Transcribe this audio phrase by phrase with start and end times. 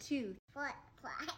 [0.00, 0.72] two, four,
[1.02, 1.28] five.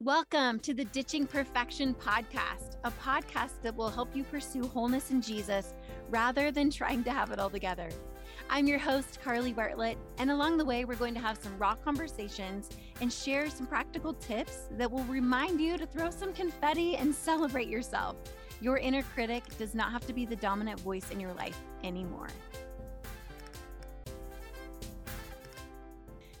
[0.00, 5.20] Welcome to the Ditching Perfection podcast, a podcast that will help you pursue wholeness in
[5.20, 5.74] Jesus
[6.08, 7.90] rather than trying to have it all together.
[8.50, 11.74] I'm your host, Carly Bartlett, and along the way, we're going to have some raw
[11.74, 12.70] conversations
[13.02, 17.68] and share some practical tips that will remind you to throw some confetti and celebrate
[17.68, 18.16] yourself.
[18.62, 22.28] Your inner critic does not have to be the dominant voice in your life anymore.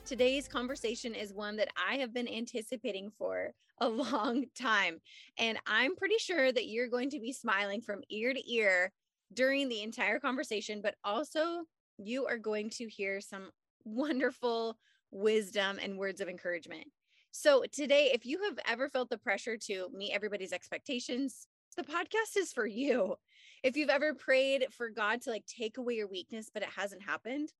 [0.06, 3.52] Today's conversation is one that I have been anticipating for
[3.82, 5.02] a long time.
[5.38, 8.92] And I'm pretty sure that you're going to be smiling from ear to ear
[9.34, 11.64] during the entire conversation, but also
[11.98, 13.50] you are going to hear some
[13.84, 14.78] wonderful
[15.10, 16.86] wisdom and words of encouragement.
[17.30, 22.36] So, today, if you have ever felt the pressure to meet everybody's expectations, the podcast
[22.36, 23.16] is for you.
[23.62, 27.02] If you've ever prayed for God to like take away your weakness, but it hasn't
[27.02, 27.52] happened,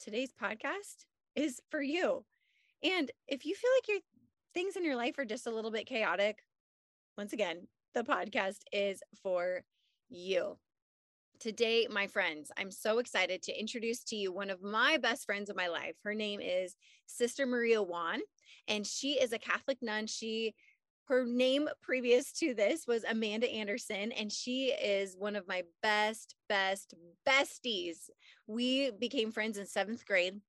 [0.00, 2.24] today's podcast is for you.
[2.82, 3.98] And if you feel like your
[4.54, 6.38] things in your life are just a little bit chaotic,
[7.18, 9.62] once again, the podcast is for
[10.08, 10.58] you.
[11.42, 15.50] Today, my friends, I'm so excited to introduce to you one of my best friends
[15.50, 15.96] of my life.
[16.04, 16.76] Her name is
[17.06, 18.20] Sister Maria Juan,
[18.68, 20.06] and she is a Catholic nun.
[20.06, 20.54] She
[21.08, 26.36] her name previous to this was Amanda Anderson, and she is one of my best,
[26.48, 26.94] best
[27.26, 28.08] besties.
[28.46, 30.40] We became friends in seventh grade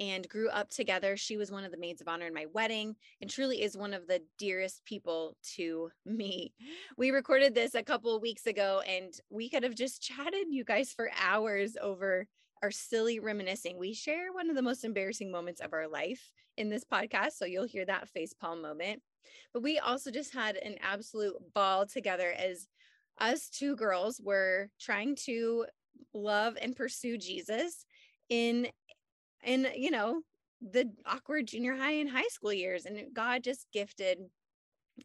[0.00, 1.16] and grew up together.
[1.16, 3.92] She was one of the maids of honor in my wedding and truly is one
[3.92, 6.54] of the dearest people to me.
[6.96, 10.92] We recorded this a couple weeks ago and we could have just chatted you guys
[10.92, 12.26] for hours over
[12.62, 13.78] our silly reminiscing.
[13.78, 17.32] We share one of the most embarrassing moments of our life in this podcast.
[17.32, 19.02] So you'll hear that face palm moment.
[19.52, 22.66] But we also just had an absolute ball together as
[23.18, 25.66] us two girls were trying to
[26.14, 27.84] love and pursue Jesus
[28.28, 28.68] in
[29.44, 30.22] in you know
[30.60, 34.18] the awkward junior high and high school years and god just gifted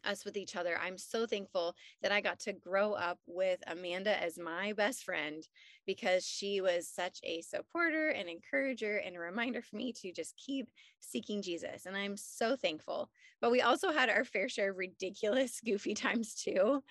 [0.04, 0.78] us with each other.
[0.82, 5.46] I'm so thankful that I got to grow up with Amanda as my best friend
[5.86, 10.36] because she was such a supporter and encourager and a reminder for me to just
[10.36, 10.68] keep
[11.00, 11.86] seeking Jesus.
[11.86, 13.10] And I'm so thankful.
[13.40, 16.82] But we also had our fair share of ridiculous, goofy times too.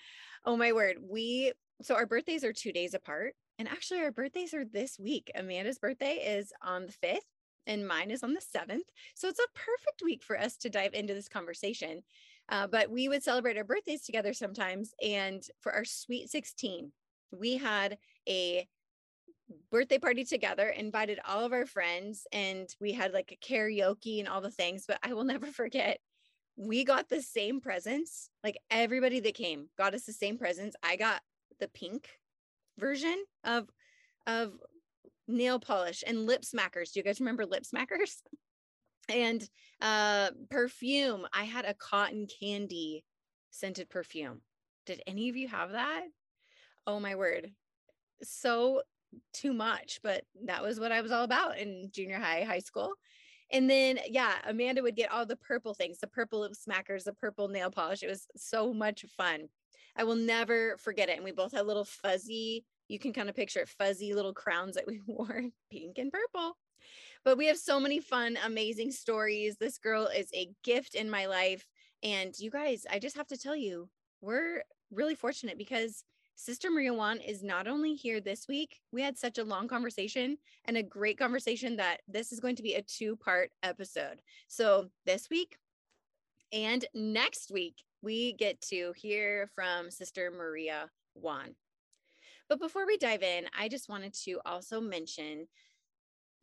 [0.46, 0.98] Oh my word.
[1.02, 3.34] We, so our birthdays are two days apart.
[3.58, 5.32] And actually, our birthdays are this week.
[5.34, 7.20] Amanda's birthday is on the 5th
[7.68, 8.88] and mine is on the 7th.
[9.16, 12.04] So it's a perfect week for us to dive into this conversation.
[12.50, 14.94] Uh, but we would celebrate our birthdays together sometimes.
[15.04, 16.92] And for our sweet 16,
[17.32, 18.68] we had a
[19.72, 24.28] birthday party together, invited all of our friends, and we had like a karaoke and
[24.28, 24.86] all the things.
[24.88, 26.00] But I will never forget,
[26.56, 28.30] we got the same presents.
[28.44, 30.76] Like everybody that came got us the same presents.
[30.84, 31.22] I got
[31.60, 32.10] the pink
[32.78, 33.70] version of
[34.28, 34.54] of
[35.28, 36.92] nail polish and lip smackers.
[36.92, 38.22] Do you guys remember lip smackers?
[39.10, 39.48] and
[39.82, 41.28] uh perfume.
[41.34, 43.04] I had a cotton candy
[43.52, 44.42] scented perfume.
[44.86, 46.04] Did any of you have that?
[46.88, 47.52] Oh my word.
[48.24, 48.82] So
[49.34, 52.94] too much, but that was what I was all about in junior high, high school.
[53.52, 57.14] And then, yeah, Amanda would get all the purple things, the purple lip smackers, the
[57.14, 58.02] purple nail polish.
[58.04, 59.48] It was so much fun.
[59.96, 61.16] I will never forget it.
[61.16, 64.88] And we both had little fuzzy you can kind of picture fuzzy little crowns that
[64.88, 66.58] we wore pink and purple.
[67.24, 69.58] But we have so many fun amazing stories.
[69.58, 71.66] This girl is a gift in my life.
[72.04, 73.90] And you guys i just have to tell you
[74.22, 76.04] we're really fortunate because
[76.36, 80.38] sister maria juan is not only here this week we had such a long conversation
[80.66, 84.22] and a great conversation that this is going to be a two part episode.
[84.48, 85.58] So this week
[86.52, 91.56] and next week we get to hear from sister maria juan
[92.50, 95.48] but before we dive in, I just wanted to also mention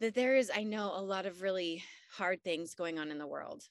[0.00, 3.26] that there is, I know, a lot of really hard things going on in the
[3.26, 3.62] world.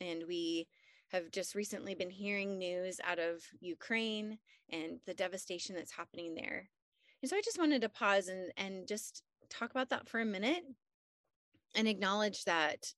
[0.00, 0.66] And we
[1.12, 4.38] have just recently been hearing news out of Ukraine
[4.70, 6.68] and the devastation that's happening there.
[7.22, 10.24] And so I just wanted to pause and, and just talk about that for a
[10.24, 10.64] minute
[11.76, 12.92] and acknowledge that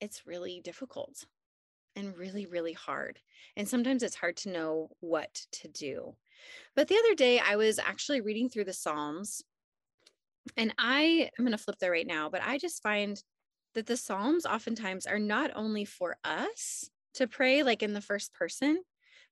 [0.00, 1.24] it's really difficult
[1.96, 3.18] and really, really hard.
[3.56, 6.14] And sometimes it's hard to know what to do.
[6.74, 9.42] But the other day, I was actually reading through the Psalms,
[10.56, 13.20] and I am going to flip there right now, but I just find
[13.74, 18.32] that the Psalms oftentimes are not only for us to pray, like in the first
[18.32, 18.82] person,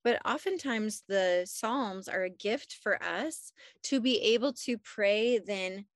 [0.02, 3.52] but oftentimes the Psalms are a gift for us
[3.84, 5.86] to be able to pray then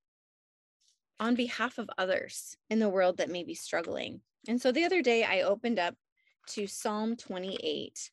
[1.21, 4.21] on behalf of others in the world that may be struggling.
[4.47, 5.95] And so the other day I opened up
[6.49, 8.11] to Psalm 28.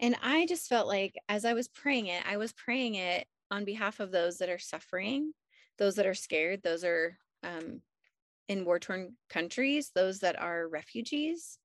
[0.00, 3.64] And I just felt like as I was praying it, I was praying it on
[3.64, 5.32] behalf of those that are suffering,
[5.78, 7.82] those that are scared, those are um,
[8.48, 11.58] in war torn countries, those that are refugees.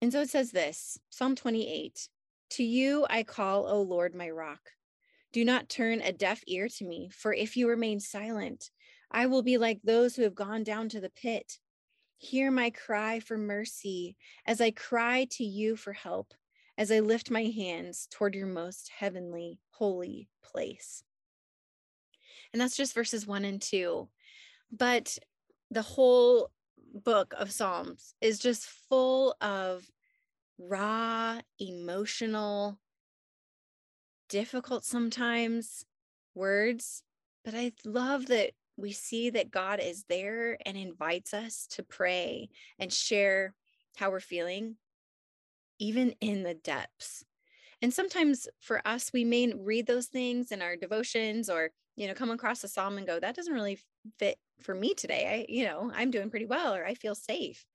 [0.00, 2.08] And so it says this Psalm 28
[2.50, 4.60] To you I call, O Lord, my rock.
[5.32, 8.70] Do not turn a deaf ear to me, for if you remain silent,
[9.10, 11.58] I will be like those who have gone down to the pit.
[12.18, 14.16] Hear my cry for mercy
[14.46, 16.34] as I cry to you for help,
[16.82, 21.04] as I lift my hands toward your most heavenly, holy place.
[22.52, 24.08] And that's just verses one and two.
[24.72, 25.16] But
[25.70, 26.50] the whole
[26.92, 29.88] book of Psalms is just full of
[30.58, 32.80] raw, emotional,
[34.28, 35.84] difficult sometimes
[36.34, 37.04] words.
[37.44, 42.48] But I love that we see that God is there and invites us to pray
[42.80, 43.54] and share
[43.94, 44.78] how we're feeling,
[45.78, 47.24] even in the depths.
[47.80, 52.14] And sometimes for us, we may read those things in our devotions or, you know,
[52.14, 53.80] come across a psalm and go, that doesn't really
[54.18, 55.46] fit for me today.
[55.48, 57.66] I, you know, I'm doing pretty well or I feel safe.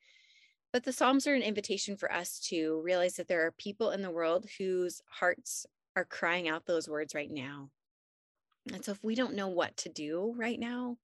[0.73, 4.01] But the Psalms are an invitation for us to realize that there are people in
[4.01, 5.65] the world whose hearts
[5.95, 7.69] are crying out those words right now.
[8.73, 10.97] And so if we don't know what to do right now,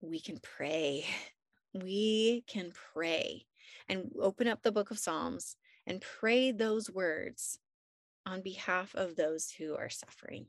[0.00, 1.04] we can pray.
[1.74, 3.44] We can pray
[3.88, 5.56] and open up the book of Psalms
[5.86, 7.58] and pray those words
[8.24, 10.46] on behalf of those who are suffering.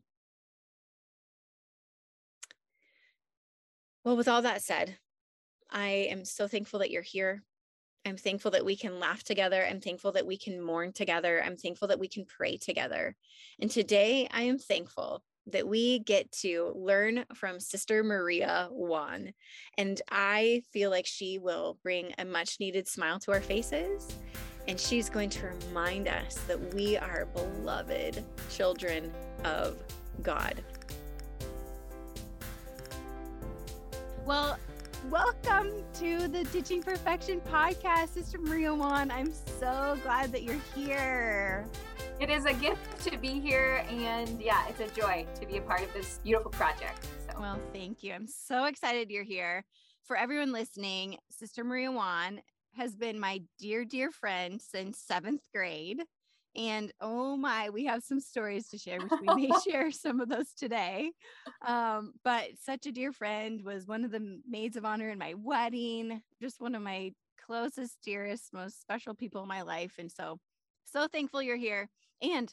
[4.04, 4.98] Well, with all that said,
[5.70, 7.44] I am so thankful that you're here.
[8.06, 9.66] I'm thankful that we can laugh together.
[9.66, 11.44] I'm thankful that we can mourn together.
[11.44, 13.18] I'm thankful that we can pray together.
[13.60, 19.34] And today I am thankful that we get to learn from Sister Maria Juan.
[19.78, 24.08] And I feel like she will bring a much needed smile to our faces.
[24.68, 29.14] And she's going to remind us that we are beloved children
[29.46, 29.78] of
[30.22, 30.62] God.
[34.26, 34.60] Well,
[35.10, 39.10] welcome to the Ditching Perfection podcast, Sister Maria Juan.
[39.10, 41.66] I'm so glad that you're here.
[42.20, 45.62] It is a gift to be here, and yeah, it's a joy to be a
[45.62, 47.08] part of this beautiful project.
[47.32, 47.40] So.
[47.40, 48.12] Well, thank you.
[48.12, 49.64] I'm so excited you're here.
[50.04, 52.42] For everyone listening, Sister Maria Juan
[52.78, 56.02] has been my dear, dear friend since seventh grade.
[56.56, 60.30] And oh my, we have some stories to share, which we may share some of
[60.30, 61.12] those today.
[61.66, 65.36] Um, but such a dear friend was one of the maids of honor in my
[65.36, 67.12] wedding, just one of my
[67.46, 69.96] closest, dearest, most special people in my life.
[70.00, 70.40] And so,
[70.86, 71.90] so thankful you're here.
[72.22, 72.52] And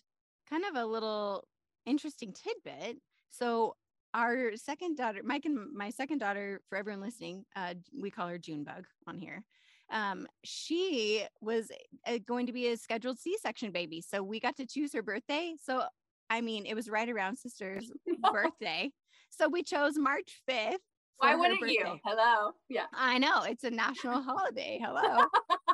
[0.51, 1.45] kind of a little
[1.87, 2.99] interesting tidbit.
[3.31, 3.77] So,
[4.13, 8.39] our second daughter, Mike and my second daughter, for everyone listening, uh, we call her
[8.39, 9.43] Junebug on here
[9.91, 11.71] um, she was
[12.07, 14.01] uh, going to be a scheduled C-section baby.
[14.01, 15.55] So we got to choose her birthday.
[15.63, 15.83] So
[16.31, 17.91] I mean, it was right around sister's
[18.33, 18.91] birthday.
[19.31, 20.77] So we chose March 5th.
[21.19, 21.99] Why wouldn't you?
[22.05, 22.53] Hello.
[22.69, 22.87] Yeah.
[22.93, 23.43] I know.
[23.43, 24.81] It's a national holiday.
[24.83, 25.27] Hello.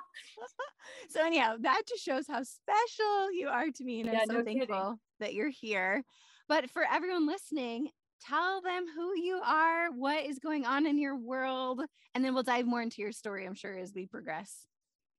[1.09, 4.01] so anyhow, that just shows how special you are to me.
[4.01, 4.99] And yeah, I'm so no thankful kidding.
[5.21, 6.03] that you're here.
[6.49, 7.89] But for everyone listening,
[8.27, 11.83] tell them who you are, what is going on in your world,
[12.15, 14.67] and then we'll dive more into your story, I'm sure, as we progress.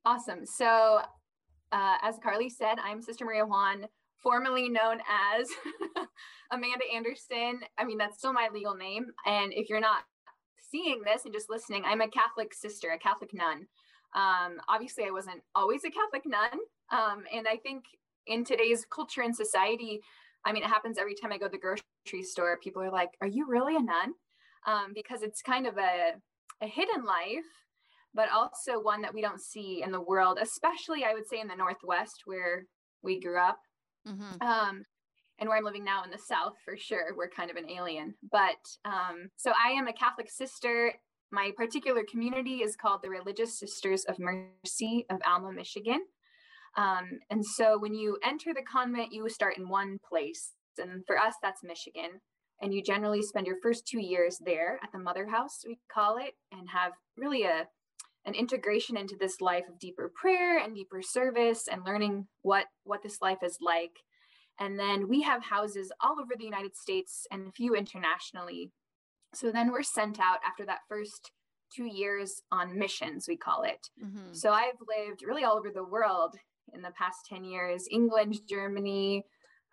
[0.06, 0.46] Awesome.
[0.46, 1.02] So,
[1.72, 3.86] uh, as Carly said, I'm Sister Maria Juan,
[4.22, 5.00] formerly known
[5.40, 5.48] as
[6.52, 7.62] Amanda Anderson.
[7.78, 9.08] I mean, that's still my legal name.
[9.26, 10.04] And if you're not
[10.72, 13.68] seeing this and just listening, I'm a Catholic sister, a Catholic nun.
[14.14, 16.60] Um, obviously, I wasn't always a Catholic nun.
[16.92, 17.86] Um, and I think
[18.28, 20.02] in today's culture and society,
[20.46, 22.58] I mean, it happens every time I go to the grocery store.
[22.64, 24.14] People are like, Are you really a nun?
[24.68, 26.14] Um, because it's kind of a,
[26.62, 27.46] a hidden life,
[28.14, 31.48] but also one that we don't see in the world, especially I would say in
[31.48, 32.66] the Northwest where
[33.02, 33.60] we grew up.
[34.08, 34.42] Mm-hmm.
[34.42, 34.84] Um,
[35.42, 38.14] and where I'm living now in the South, for sure, we're kind of an alien.
[38.32, 40.94] But um, so I am a Catholic sister.
[41.32, 46.02] My particular community is called the Religious Sisters of Mercy of Alma, Michigan.
[46.78, 50.52] Um, and so when you enter the convent, you start in one place.
[50.78, 52.22] And for us, that's Michigan.
[52.62, 56.18] And you generally spend your first two years there at the mother house, we call
[56.18, 57.68] it, and have really a
[58.24, 63.02] an integration into this life of deeper prayer and deeper service and learning what what
[63.02, 63.98] this life is like.
[64.60, 68.72] And then we have houses all over the United States and a few internationally.
[69.34, 71.32] So then we're sent out after that first
[71.76, 73.90] two years on missions, we call it.
[74.04, 74.34] Mm-hmm.
[74.34, 76.36] So I've lived really all over the world
[76.74, 79.24] in the past 10 years England, Germany,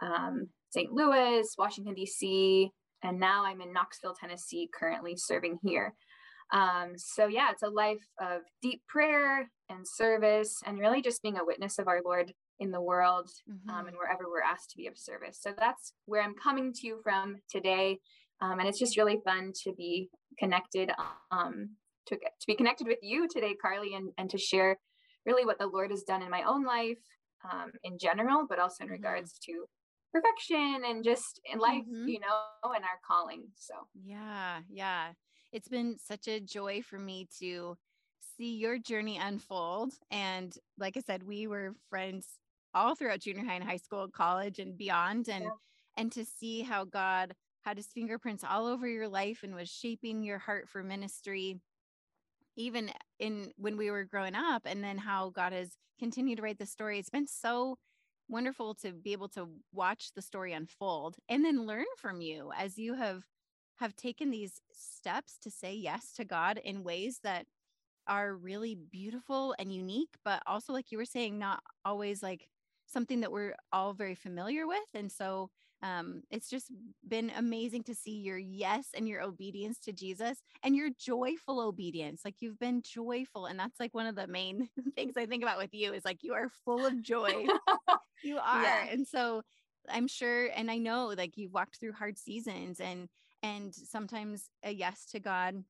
[0.03, 0.93] um, St.
[0.93, 2.71] Louis, Washington, D.C.,
[3.03, 5.95] and now I'm in Knoxville, Tennessee, currently serving here.
[6.53, 11.37] Um, so yeah, it's a life of deep prayer and service and really just being
[11.37, 13.71] a witness of our Lord in the world mm-hmm.
[13.71, 15.39] um, and wherever we're asked to be of service.
[15.41, 17.99] So that's where I'm coming to you from today.
[18.41, 20.91] Um, and it's just really fun to be connected,
[21.31, 21.71] um,
[22.07, 24.79] to, to be connected with you today, Carly, and, and to share
[25.29, 26.99] really what the Lord has done in my own life
[27.53, 28.95] um, in general, but also in mm-hmm.
[28.95, 29.67] regards to
[30.13, 32.09] perfection and just in life, mm-hmm.
[32.09, 33.45] you know, and our calling.
[33.55, 35.09] So, yeah, yeah.
[35.53, 37.77] It's been such a joy for me to
[38.37, 39.93] see your journey unfold.
[40.11, 42.27] And like I said, we were friends
[42.75, 45.29] all throughout junior high and high school, college, and beyond.
[45.29, 45.51] And yeah.
[45.97, 50.23] and to see how God had his fingerprints all over your life and was shaping
[50.23, 51.61] your heart for ministry
[52.59, 56.59] even in when we were growing up and then how God has continued to write
[56.59, 56.99] the story.
[56.99, 57.79] It's been so
[58.29, 62.77] wonderful to be able to watch the story unfold and then learn from you as
[62.77, 63.23] you have
[63.77, 67.47] have taken these steps to say yes to God in ways that
[68.09, 72.49] are really beautiful and unique but also like you were saying not always like
[72.87, 75.49] something that we're all very familiar with and so
[75.83, 76.73] um, it's just
[77.07, 82.23] been amazing to see your yes and your obedience to Jesus and your joyful obedience.
[82.25, 83.47] Like you've been joyful.
[83.47, 86.23] And that's like one of the main things I think about with you is like
[86.23, 87.47] you are full of joy.
[88.25, 88.63] you are.
[88.63, 88.87] Yeah.
[88.91, 89.43] And so
[89.89, 93.09] I'm sure, and I know like you've walked through hard seasons and,
[93.43, 95.63] and sometimes a yes to God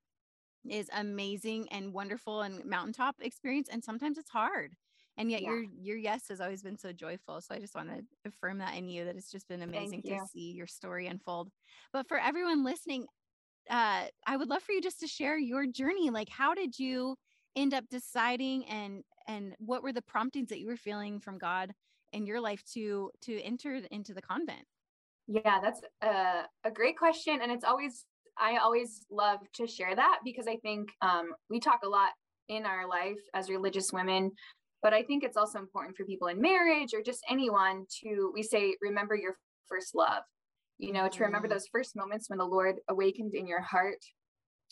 [0.68, 3.68] is amazing and wonderful and mountaintop experience.
[3.70, 4.72] And sometimes it's hard
[5.18, 5.50] and yet yeah.
[5.50, 8.75] your your yes has always been so joyful so i just want to affirm that
[8.76, 11.50] in you that it's just been amazing to see your story unfold.
[11.92, 13.04] But for everyone listening
[13.68, 17.16] uh i would love for you just to share your journey like how did you
[17.54, 21.72] end up deciding and and what were the promptings that you were feeling from god
[22.12, 24.64] in your life to to enter into the convent?
[25.26, 28.06] Yeah that's a, a great question and it's always
[28.38, 32.10] i always love to share that because i think um, we talk a lot
[32.48, 34.32] in our life as religious women
[34.82, 38.42] but I think it's also important for people in marriage or just anyone to, we
[38.42, 39.37] say, remember your
[39.68, 40.23] first love,
[40.78, 41.52] you know, to remember mm.
[41.52, 43.99] those first moments when the Lord awakened in your heart,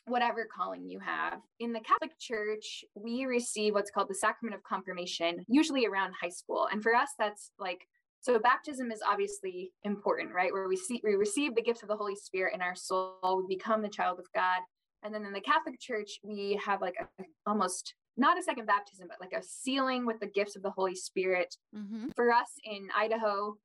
[0.06, 1.40] whatever calling you have.
[1.58, 6.28] In the Catholic Church, we receive what's called the sacrament of confirmation, usually around high
[6.28, 6.68] school.
[6.70, 7.80] And for us, that's like,
[8.20, 10.52] so baptism is obviously important, right?
[10.52, 13.56] Where we see we receive the gifts of the Holy Spirit in our soul, we
[13.56, 14.60] become the child of God.
[15.02, 19.08] And then in the Catholic Church, we have like a, almost not a second baptism,
[19.08, 21.56] but like a sealing with the gifts of the Holy Spirit.
[21.74, 22.08] Mm-hmm.
[22.14, 23.56] For us in Idaho,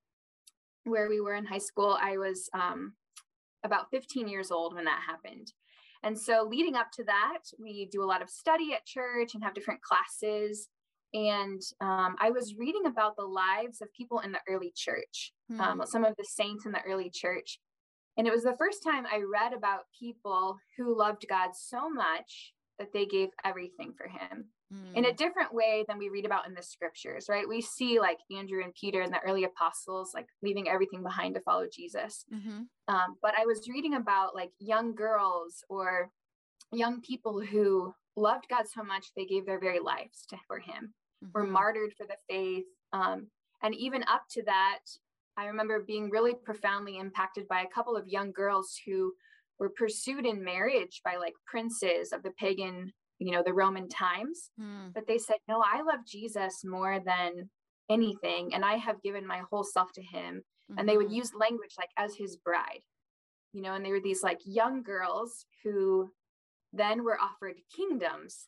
[0.83, 2.93] where we were in high school, I was um,
[3.63, 5.53] about 15 years old when that happened.
[6.03, 9.43] And so, leading up to that, we do a lot of study at church and
[9.43, 10.67] have different classes.
[11.13, 15.61] And um, I was reading about the lives of people in the early church, mm-hmm.
[15.61, 17.59] um, some of the saints in the early church.
[18.17, 22.53] And it was the first time I read about people who loved God so much
[22.81, 24.95] that they gave everything for him mm.
[24.97, 25.15] in a hmm.
[25.15, 27.47] different way than we read about in the scriptures, right?
[27.47, 31.41] We see like Andrew and Peter and the early apostles like leaving everything behind to
[31.41, 32.25] follow Jesus.
[32.33, 32.61] Mm-hmm.
[32.87, 36.09] Um, but I was reading about like young girls or
[36.73, 40.93] young people who loved God so much they gave their very lives to, for him,
[41.23, 41.27] mm-hmm.
[41.33, 42.65] were martyred for the faith.
[42.93, 43.27] Um,
[43.61, 44.79] and even up to that,
[45.37, 49.13] I remember being really profoundly impacted by a couple of young girls who
[49.61, 54.49] were pursued in marriage by like princes of the pagan, you know, the Roman times.
[54.59, 54.91] Mm.
[54.91, 57.47] But they said, No, I love Jesus more than
[57.87, 58.55] anything.
[58.55, 60.41] And I have given my whole self to him.
[60.71, 60.79] Mm-hmm.
[60.79, 61.15] And they would mm-hmm.
[61.15, 62.81] use language like as his bride,
[63.53, 66.11] you know, and they were these like young girls who
[66.73, 68.47] then were offered kingdoms,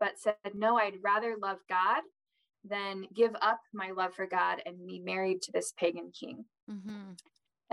[0.00, 2.00] but said, No, I'd rather love God
[2.66, 6.46] than give up my love for God and be married to this pagan king.
[6.70, 7.12] Mm-hmm.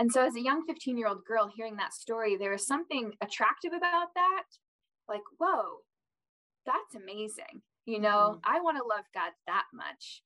[0.02, 3.12] And so, as a young 15 year old girl hearing that story, there was something
[3.20, 4.42] attractive about that.
[5.08, 5.76] Like, whoa,
[6.66, 7.62] that's amazing.
[7.86, 8.38] You know, mm-hmm.
[8.42, 10.24] I want to love God that much.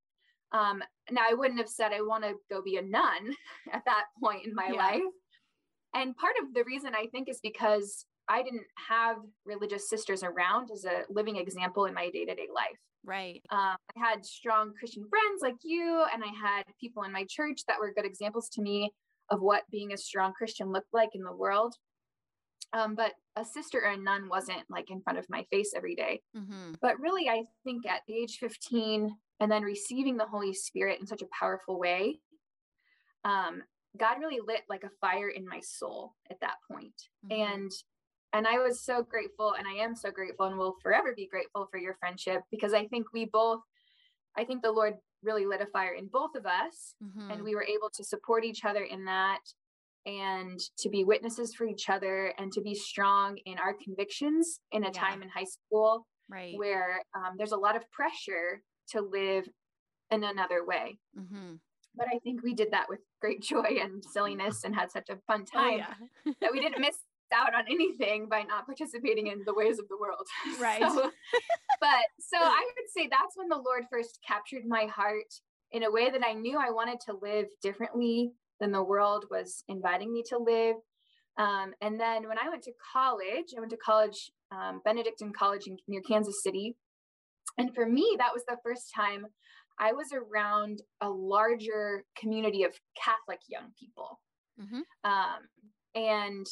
[0.50, 3.34] Um, now, I wouldn't have said I want to go be a nun
[3.70, 4.78] at that point in my yeah.
[4.78, 5.02] life.
[5.94, 10.70] And part of the reason I think is because I didn't have religious sisters around
[10.72, 12.80] as a living example in my day to day life.
[13.04, 13.42] Right.
[13.50, 17.60] Um, I had strong Christian friends like you, and I had people in my church
[17.68, 18.90] that were good examples to me
[19.30, 21.74] of what being a strong Christian looked like in the world.
[22.72, 25.94] Um, but a sister or a nun wasn't like in front of my face every
[25.94, 26.22] day.
[26.36, 26.72] Mm-hmm.
[26.80, 31.06] But really, I think at the age 15 and then receiving the Holy Spirit in
[31.06, 32.18] such a powerful way,
[33.24, 33.62] um,
[33.96, 36.94] God really lit like a fire in my soul at that point.
[37.30, 37.42] Mm-hmm.
[37.42, 37.72] And
[38.32, 41.68] and I was so grateful, and I am so grateful, and will forever be grateful
[41.70, 43.60] for your friendship because I think we both,
[44.36, 47.30] I think the Lord really lit a fire in both of us mm-hmm.
[47.30, 49.40] and we were able to support each other in that
[50.04, 54.84] and to be witnesses for each other and to be strong in our convictions in
[54.84, 54.92] a Yeah.
[54.92, 56.56] time in high school Right.
[56.56, 59.48] where um, there's a lot of pressure to live
[60.10, 60.98] in another way.
[61.18, 61.54] Mm-hmm.
[61.96, 65.16] But I think we did that with great joy and silliness and had such a
[65.26, 66.32] fun Oh, time yeah.
[66.40, 66.98] that we didn't miss
[67.34, 70.26] out on anything by not participating in the ways of the world.
[70.60, 70.80] Right.
[70.80, 71.10] So,
[71.80, 75.32] but so I would say that's when the Lord first captured my heart
[75.72, 79.62] in a way that I knew I wanted to live differently than the world was
[79.68, 80.76] inviting me to live.
[81.38, 85.66] Um, and then when I went to college, I went to college, um, Benedictine College
[85.66, 86.76] in, near Kansas City.
[87.58, 89.26] And for me, that was the first time
[89.78, 94.20] I was around a larger community of Catholic young people
[94.58, 94.82] Mhm.
[95.04, 95.48] um,
[95.94, 96.46] and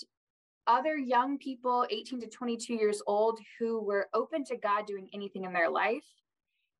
[0.66, 5.44] other young people 18 to 22 years old who were open to god doing anything
[5.44, 6.04] in their life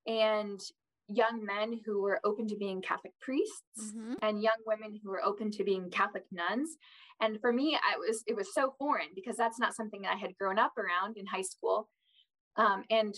[0.07, 0.61] and
[1.09, 4.17] young men who were open to being catholic priests Mhm.
[4.23, 6.77] and young women who were open to being catholic nuns
[7.21, 10.37] and for me i was it was so foreign because that's not something i had
[10.39, 11.89] grown up around in high school
[12.57, 13.15] um, and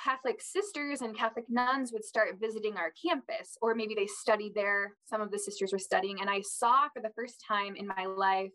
[0.00, 4.96] Catholic sisters and Catholic nuns would start visiting our campus, or maybe they studied there.
[5.06, 8.06] Some of the sisters were studying, and I saw for the first time in my
[8.06, 8.52] life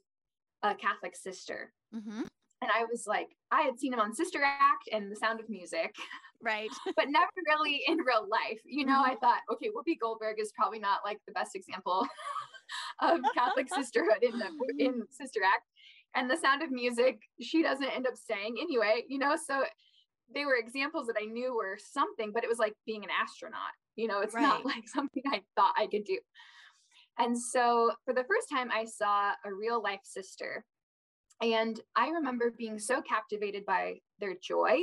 [0.63, 1.74] a Catholic sister.
[1.93, 2.27] Mhm.
[2.62, 5.50] And I was like, I had seen him on Sister Act and The Sound of
[5.50, 5.93] Music,
[6.41, 6.70] Right.
[6.96, 8.62] but never really in real life.
[8.65, 12.08] You know, I thought, okay, Whoopi Goldberg is probably not like the best example
[13.01, 15.67] of Catholic sisterhood in the in Sister Act.
[16.15, 19.65] And The Sound of Music, she doesn't end up staying anyway, you know, so
[20.34, 23.74] they were examples that I knew were something, but it was like being an astronaut.
[23.96, 26.17] You know, it's not like something I thought I could do.
[27.17, 30.65] And so for the first time, I saw a real life sister.
[31.41, 34.79] And I remember being so captivated by their joy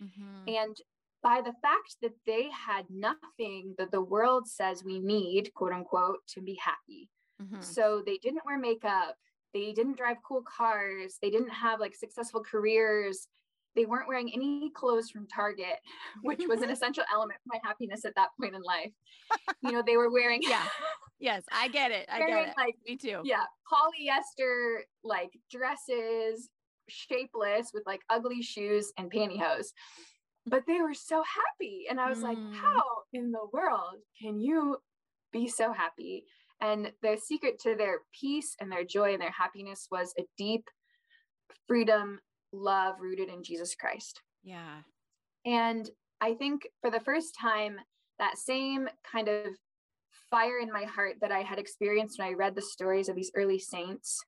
[0.00, 0.48] Mhm.
[0.48, 0.76] and
[1.22, 6.26] by the fact that they had nothing that the world says we need, quote unquote,
[6.28, 7.10] to be happy.
[7.40, 7.62] Mhm.
[7.62, 9.16] So they didn't wear makeup.
[9.52, 11.18] They didn't drive cool cars.
[11.20, 13.28] They didn't have like successful careers.
[13.76, 15.78] They weren't wearing any clothes from Target,
[16.22, 18.90] which was an essential element for my happiness at that point in life.
[19.62, 20.66] You know, they were wearing, Yeah.
[21.18, 22.06] Yes, I get it.
[22.12, 22.54] I get it.
[22.58, 23.20] like, Me too.
[23.24, 26.50] yeah, polyester like dresses,
[26.88, 29.68] shapeless with like ugly shoes and pantyhose.
[30.46, 31.86] But they were so happy.
[31.90, 32.54] And I was like, Mm.
[32.54, 34.76] how in the world can you
[35.32, 36.24] be so happy?
[36.60, 40.64] And the secret to their peace and their joy and their happiness was a deep
[41.66, 42.20] freedom,
[42.52, 44.20] love rooted in Jesus Christ.
[44.42, 44.80] Yeah.
[45.44, 45.88] And
[46.20, 47.76] I think for the first time,
[48.18, 49.54] that same kind of
[50.30, 53.30] fire in my heart that I had experienced when I read the stories of these
[53.34, 54.18] early saints,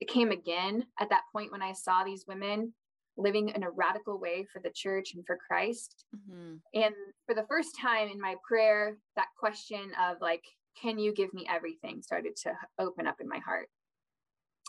[0.00, 2.74] it came again at that point when I saw these women
[3.16, 6.04] living in a radical way for the church and for Christ.
[6.14, 6.60] Mhm.
[6.74, 10.44] And for the first time in my prayer, that question of like,
[10.80, 13.70] can you give me everything started to open up in my heart.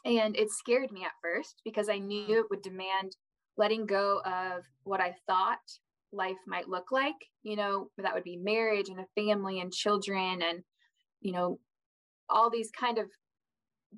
[0.08, 3.18] And it scared me at first because I knew it would demand
[3.58, 5.60] letting go of what I thought
[6.14, 7.16] life might look like.
[7.44, 10.64] You know, that would be marriage and a family and children and,
[11.20, 11.60] you know,
[12.30, 13.10] all these kind of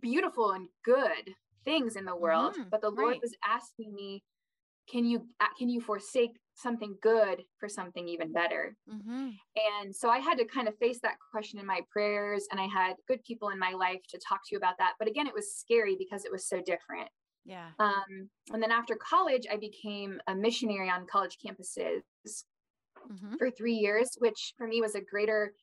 [0.02, 2.56] beautiful and good things in the world.
[2.56, 3.22] Mhm, But the Lord right.
[3.22, 4.24] was asking me,
[4.90, 8.78] can you can you forsake something good for something even better?
[8.88, 9.40] Mhm.
[9.56, 12.68] And so I had to kind of face that question in my prayers, and I
[12.68, 14.96] had good people in my life to talk to about that.
[15.00, 17.10] But again, it was scary because it was so different.
[17.46, 17.74] Yeah.
[17.80, 22.04] Um, and then after college, I became a missionary on college campuses
[23.10, 23.40] Mhm.
[23.40, 25.54] for three years, which for me was a greater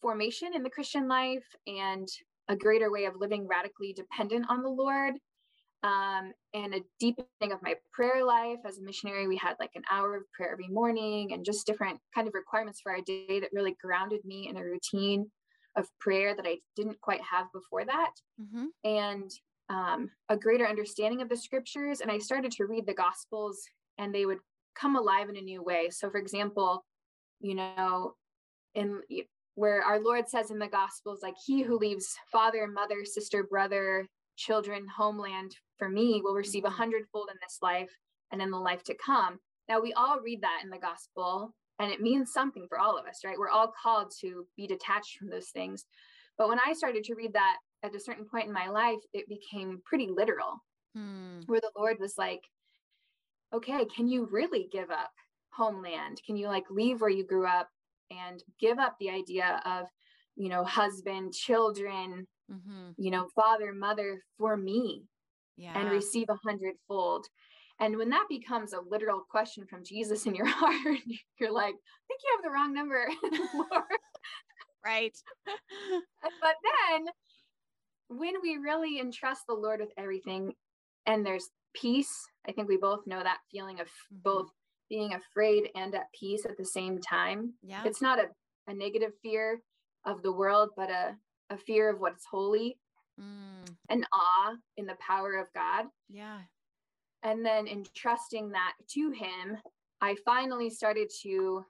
[0.00, 2.08] formation in the Christian life and
[2.48, 5.14] a greater way of living radically dependent on the Lord.
[5.82, 9.26] Um, and a deepening of my prayer life as a missionary.
[9.26, 12.80] We had like an hour of prayer every morning and just different kind of requirements
[12.82, 15.30] for our day that really grounded me in a routine
[15.76, 18.66] of prayer that I didn't quite have before that Mhm.
[18.84, 19.30] and
[19.70, 22.00] um, a greater understanding of the scriptures.
[22.00, 23.62] And I started to read the gospels
[23.98, 24.40] and they would
[24.74, 25.88] come alive in a new way.
[25.90, 26.84] So, for example,
[27.40, 28.16] you know,
[28.74, 29.02] in
[29.54, 34.06] where our Lord says in the gospels, like, he who leaves father, mother, sister, brother,
[34.40, 36.76] children, homeland for me will receive a Mhm.
[36.76, 37.94] hundredfold in this life
[38.32, 39.40] and in the life to come.
[39.68, 43.06] Now, we all read that in the gospel and it means something for all of
[43.06, 43.38] us, right?
[43.38, 45.86] We're all called to be detached from those things.
[46.36, 49.28] But when I started to read that at a certain point in my life, it
[49.28, 51.40] became pretty literal, Hmm.
[51.46, 52.42] where the Lord was like,
[53.52, 55.12] okay, can you really give up
[55.52, 56.22] homeland?
[56.24, 57.68] Can you like leave where you grew up
[58.10, 59.86] and give up the idea of,
[60.36, 62.94] you know, husband, children, Mhm.
[62.96, 65.04] you know, father, mother for me
[65.56, 65.78] Yeah.
[65.78, 67.26] and receive a hundredfold?
[67.78, 70.98] And when that becomes a literal question from Jesus in your heart,
[71.38, 73.08] you're like, I think you have the wrong number,
[74.84, 75.16] right.
[75.46, 77.06] but then
[78.08, 80.52] when we really entrust the Lord with everything
[81.06, 84.18] and there's peace, I think we both know that feeling of mm-hmm.
[84.22, 84.48] both
[84.88, 87.54] being afraid and at peace at the same time.
[87.62, 87.82] Yeah.
[87.84, 88.26] It's not a,
[88.66, 89.62] a negative fear
[90.04, 91.14] of the world, but a,
[91.50, 92.78] a fear of what's holy
[93.20, 93.68] mm.
[93.88, 95.86] and awe in the power of God.
[96.08, 96.38] Yeah.
[97.22, 99.58] And then entrusting that to Him,
[100.00, 101.64] I finally started to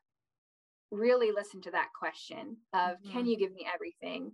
[0.91, 3.13] really listen to that question of mm-hmm.
[3.13, 4.33] can you give me everything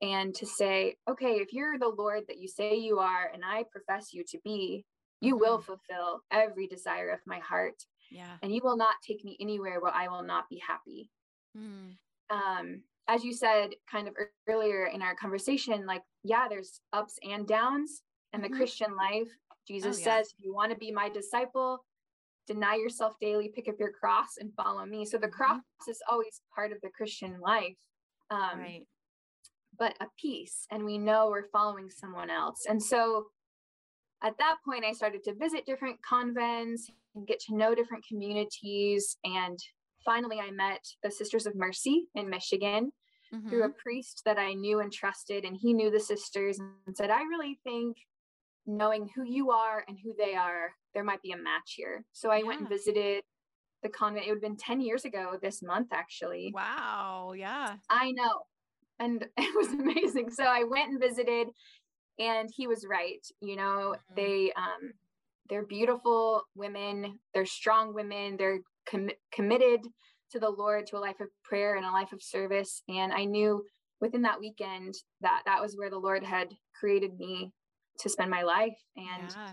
[0.00, 3.62] and to say okay if you're the lord that you say you are and i
[3.70, 4.84] profess you to be
[5.20, 5.40] you mm-hmm.
[5.40, 9.80] will fulfill every desire of my heart yeah and you will not take me anywhere
[9.80, 11.10] where i will not be happy
[11.56, 11.94] mm.
[12.30, 14.14] um as you said kind of
[14.48, 18.56] earlier in our conversation like yeah there's ups and downs in the mm-hmm.
[18.56, 19.28] christian life
[19.66, 20.18] jesus oh, yeah.
[20.18, 21.84] says if you want to be my disciple
[22.46, 25.04] deny yourself daily, pick up your cross and follow me.
[25.04, 25.36] So the mm-hmm.
[25.36, 25.90] cross mm-hmm.
[25.90, 27.76] is always part of the Christian life.
[28.30, 28.86] Um, right.
[29.78, 32.66] But a piece, and we know we're following someone else.
[32.68, 33.26] And so
[34.22, 39.16] at that point, I started to visit different convents and get to know different communities.
[39.24, 39.58] And
[40.04, 42.92] finally, I met the Sisters of Mercy in Michigan
[43.34, 43.48] mm-hmm.
[43.48, 45.44] through a priest that I knew and trusted.
[45.44, 47.96] And he knew the sisters and said, I really think
[48.66, 52.04] knowing who you are and who they are, there might be a match here.
[52.12, 52.44] So I yeah.
[52.44, 53.24] went and visited
[53.82, 54.26] the convent.
[54.26, 56.52] It would have been 10 years ago this month, actually.
[56.54, 57.32] Wow.
[57.36, 57.74] Yeah.
[57.90, 58.42] I know.
[58.98, 60.30] And it was amazing.
[60.30, 61.48] So I went and visited,
[62.18, 63.24] and he was right.
[63.40, 64.14] You know, mm-hmm.
[64.14, 64.92] they, um,
[65.48, 69.80] they're beautiful women, they're strong women, they're com- committed
[70.32, 72.82] to the Lord, to a life of prayer and a life of service.
[72.88, 73.62] And I knew
[74.00, 77.52] within that weekend that that was where the Lord had created me
[78.00, 78.76] to spend my life.
[78.96, 79.52] And yeah.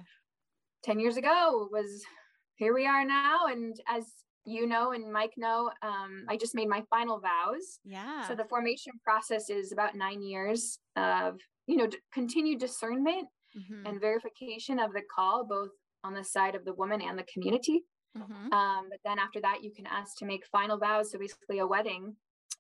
[0.86, 2.04] 10 years ago was
[2.56, 3.46] here we are now.
[3.48, 4.06] And as
[4.46, 7.80] you know and Mike know, um, I just made my final vows.
[7.86, 8.28] Yeah.
[8.28, 11.36] So the formation process is about nine years of,
[11.68, 13.86] you know, d- continued discernment mm-hmm.
[13.86, 15.70] and verification of the call, both
[16.04, 17.84] on the side of the woman and the community.
[18.18, 18.54] Mm-hmm.
[18.54, 21.12] Um, but then after that, you can ask to make final vows.
[21.12, 22.16] So basically, a wedding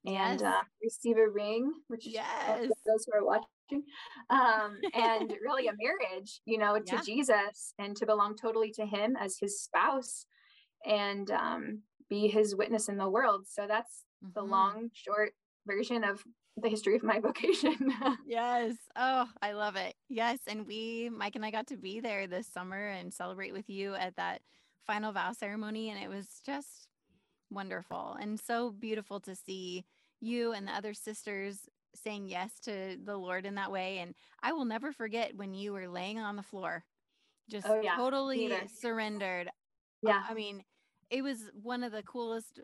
[0.05, 0.41] and yes.
[0.41, 2.61] uh, receive a ring, which yes.
[2.85, 3.83] those who are watching,
[4.29, 7.01] um, and really a marriage, you know, to yeah.
[7.01, 10.25] Jesus and to belong totally to Him as His spouse
[10.85, 13.45] and um, be His witness in the world.
[13.49, 14.31] So that's mm-hmm.
[14.35, 15.31] the long, short
[15.67, 16.23] version of
[16.61, 17.93] the history of my vocation.
[18.27, 18.73] yes.
[18.95, 19.95] Oh, I love it.
[20.09, 20.39] Yes.
[20.47, 23.95] And we, Mike and I got to be there this summer and celebrate with you
[23.95, 24.41] at that
[24.85, 25.89] final vow ceremony.
[25.89, 26.87] And it was just
[27.49, 29.85] wonderful and so beautiful to see
[30.21, 33.99] you and the other sisters saying yes to the Lord in that way.
[33.99, 36.83] And I will never forget when you were laying on the floor,
[37.49, 37.95] just oh, yeah.
[37.95, 39.49] totally surrendered.
[40.01, 40.23] Yeah.
[40.29, 40.63] I mean,
[41.09, 42.59] it was one of the coolest.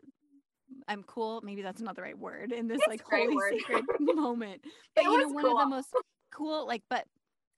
[0.88, 1.40] I'm cool.
[1.42, 3.54] Maybe that's not the right word in this it's like holy word.
[3.58, 4.62] sacred moment.
[4.94, 5.58] But it you know, one cool.
[5.58, 5.88] of the most
[6.32, 7.04] cool, like, but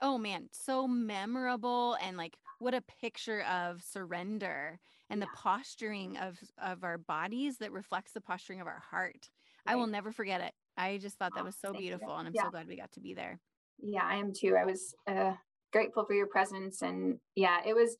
[0.01, 4.79] oh man, so memorable and like what a picture of surrender
[5.11, 5.27] and yeah.
[5.27, 9.29] the posturing of of our bodies that reflects the posturing of our heart.
[9.67, 9.73] Right.
[9.73, 10.53] I will never forget it.
[10.77, 12.45] I just thought that was so beautiful, and I'm yeah.
[12.45, 13.41] so glad we got to be there.
[13.81, 14.57] Yeah, I am too.
[14.57, 15.35] I was uh,
[15.73, 17.97] grateful for your presence, and yeah, it was.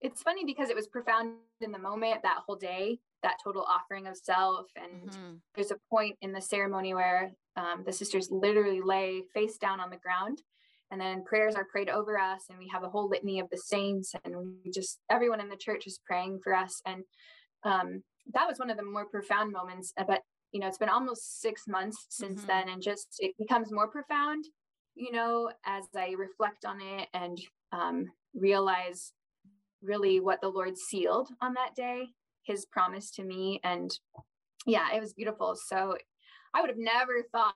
[0.00, 4.08] It's funny because it was profound in the moment that whole day, that total offering
[4.08, 5.34] of self, and mm-hmm.
[5.54, 9.90] there's a point in the ceremony where um, the sisters literally lay face down on
[9.90, 10.42] the ground
[10.92, 13.58] and then prayers are prayed over us and we have a whole litany of the
[13.58, 16.80] saints and we just everyone in the church is praying for us.
[16.86, 17.02] And
[17.64, 18.02] um,
[18.32, 20.20] that was one of the more profound moments uh, but
[20.52, 22.48] you know it's been almost six months since mm-hmm.
[22.48, 24.44] then and just it becomes more profound
[24.94, 27.40] you know as i reflect on it and
[27.72, 29.12] um, realize
[29.82, 32.06] really what the lord sealed on that day
[32.44, 33.60] his promise to me.
[33.64, 33.90] And
[34.66, 35.56] yeah it was beautiful.
[35.56, 35.96] So
[36.54, 37.54] i would have never thought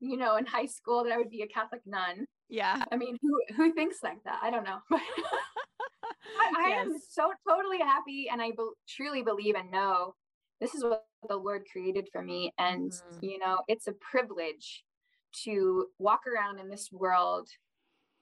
[0.00, 2.84] you know in high school that i would be a catholic nun yeah.
[2.90, 4.40] I mean, who who thinks like that?
[4.42, 4.78] I don't know.
[4.92, 6.86] I, I yes.
[6.86, 10.14] am so totally happy, and I be- truly believe and know
[10.60, 13.24] this is what the Lord created for me, and mm-hmm.
[13.24, 14.84] you know, it's a privilege
[15.44, 17.48] to walk around in this world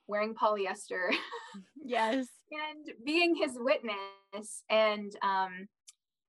[0.06, 1.10] wearing polyester.
[1.84, 2.26] yes.
[2.50, 5.68] and being His witness, and um,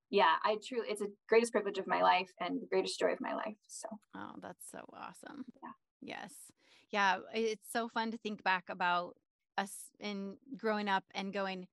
[0.09, 3.21] yeah, I truly, it's the greatest privilege of my life and the greatest joy of
[3.21, 3.57] my life.
[3.67, 3.87] So.
[4.15, 5.45] Oh, that's so awesome.
[5.61, 5.71] Yeah.
[6.01, 6.31] Yes
[6.91, 9.15] yeah, it's so fun to think back about
[9.57, 11.67] us in growing up and going,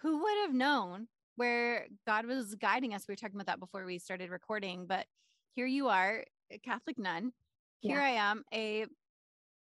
[0.00, 3.04] who would have known where God was guiding us?
[3.08, 5.06] We were talking about that before we started recording, but
[5.52, 7.32] here you are, a Catholic nun.
[7.80, 8.04] Here yeah.
[8.04, 8.86] I am, a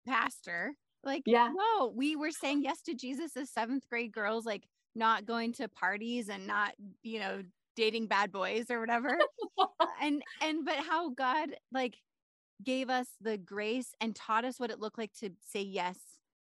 [0.07, 0.73] pastor.
[1.03, 5.25] Like, yeah, whoa, we were saying yes to Jesus as seventh grade girls, like not
[5.25, 7.43] going to parties and not, you know,
[7.75, 9.17] dating bad boys or whatever.
[10.01, 11.95] and and but how God like
[12.63, 15.97] gave us the grace and taught us what it looked like to say yes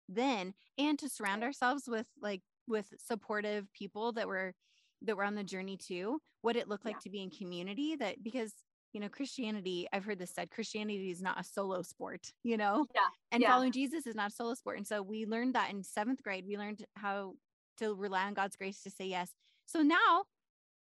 [0.08, 4.54] then and to surround ourselves with like with supportive people that were
[5.02, 7.00] that were on the journey too what it looked like Yeah.
[7.04, 8.52] to be in community that because
[8.92, 12.86] you know christianity i've heard this said christianity is not a solo sport you know?
[12.94, 13.00] Yeah,
[13.32, 13.50] and yeah.
[13.50, 16.44] following jesus is not a solo sport and so we learned that in seventh grade
[16.46, 17.34] we learned how
[17.78, 19.32] to rely on god's grace to say yes.
[19.66, 20.24] So now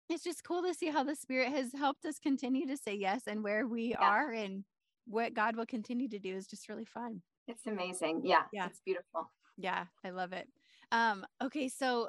[0.09, 3.23] it's just cool to see how the spirit has helped us continue to say yes
[3.27, 4.65] and where we are and
[5.07, 8.23] what god will continue to do is just really fun It's amazing.
[8.25, 8.43] Yeah.
[8.53, 8.67] Yeah.
[8.67, 9.31] It's beautiful.
[9.57, 10.49] yeah i love it
[10.93, 12.09] um okay so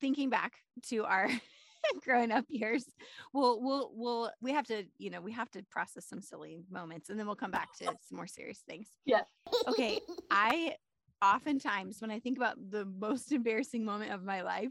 [0.00, 0.54] thinking back
[0.88, 1.28] to our
[2.04, 2.84] growing up years
[3.32, 7.08] we'll we'll we'll we have to you know we have to process some silly moments
[7.10, 9.22] and then we'll come back to some more serious things Yeah.
[9.68, 10.74] okay i
[11.22, 14.70] oftentimes when i think about the most embarrassing moment of my life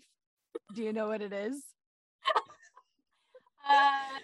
[0.76, 1.64] do you know what it is
[3.70, 4.20] Uh,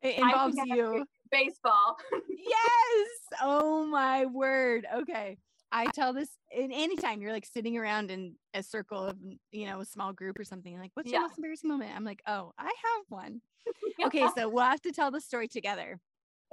[0.00, 1.96] it involves you baseball.
[2.28, 3.08] yes.
[3.42, 4.86] Oh my word.
[4.94, 5.38] Okay.
[5.72, 9.16] I tell this in anytime you're like sitting around in a circle of,
[9.50, 11.26] you know, a small group or something like, what's your Yeah.
[11.26, 11.90] most embarrassing moment?
[11.94, 13.40] I'm like, oh, I have one.
[14.04, 14.26] Okay.
[14.36, 15.98] So we'll have to tell the story together.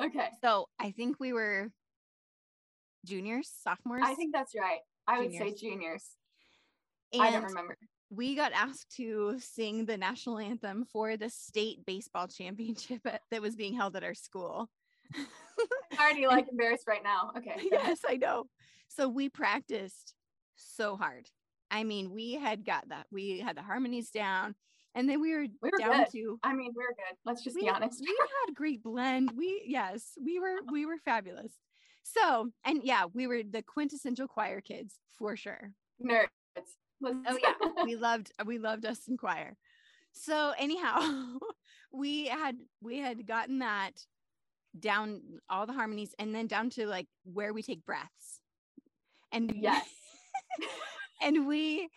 [0.02, 0.30] okay.
[0.42, 1.70] So I think we were
[3.06, 4.02] juniors, sophomores.
[4.06, 4.80] I think that's right.
[5.08, 5.60] I would say Juniors.
[5.62, 6.06] juniors.
[7.12, 7.78] and I don't remember.
[8.16, 13.42] We got asked to sing the national anthem for the state baseball championship at- that
[13.42, 14.70] was being held at our school.
[15.16, 17.32] I'm already like embarrassed right now.
[17.38, 17.56] Okay.
[17.72, 18.46] yes, I know.
[18.88, 20.14] So we practiced
[20.56, 21.28] so hard.
[21.72, 23.08] I mean, we had got that.
[23.12, 24.54] We had the harmonies down,
[24.94, 26.12] and then we were, We were down good.
[26.12, 26.40] to.
[26.44, 27.18] I mean, we're good.
[27.26, 28.00] Let's just we, be honest.
[28.00, 29.32] we had a great blend.
[29.36, 31.54] We yes, we were we were fabulous.
[32.04, 35.72] So and yeah, we were the quintessential choir kids for sure.
[36.04, 36.28] Nerds.
[37.04, 39.56] Let's- Oh yeah, we loved we loved us in choir.
[40.14, 41.00] So anyhow,
[41.92, 43.92] we had we had gotten that
[44.80, 48.40] down all the harmonies and then down to like where we take breaths.
[49.32, 49.86] And Yes.
[51.22, 51.90] and we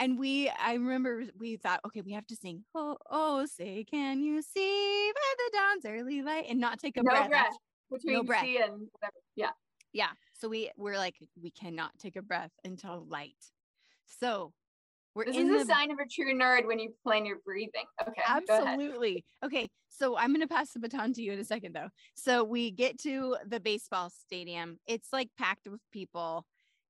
[0.00, 4.22] and we I remember we thought, okay, we have to sing, oh, oh, say, can
[4.22, 7.28] you see by the dawn's early light and not take a no breath.
[7.30, 7.56] breath
[7.90, 8.42] between breath.
[8.44, 9.16] C and whatever.
[9.36, 9.50] Yeah.
[9.92, 10.10] yeah.
[10.32, 13.36] So we we're like, we cannot take a breath until light.
[14.06, 14.52] So
[15.14, 17.84] we're This in is a sign of a true nerd when you plan your breathing.
[18.02, 18.22] Okay.
[18.26, 19.24] Absolutely.
[19.44, 19.68] Okay.
[19.88, 21.88] So I'm going to pass the baton to you in a second, though.
[22.16, 24.78] So we get to the baseball stadium.
[24.88, 26.44] It's like packed with people.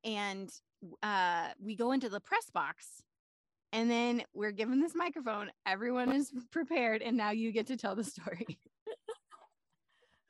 [0.04, 0.50] And
[1.02, 3.02] uh, we go into the press box.
[3.74, 5.50] And then we're given this microphone.
[5.66, 7.02] Everyone is prepared.
[7.02, 8.46] And now you get to tell the story.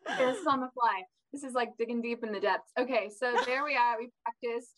[0.06, 1.02] Okay, this is on the fly.
[1.32, 2.70] This is like digging deep in the depths.
[2.78, 3.98] Okay, so there we are.
[3.98, 4.74] We practiced.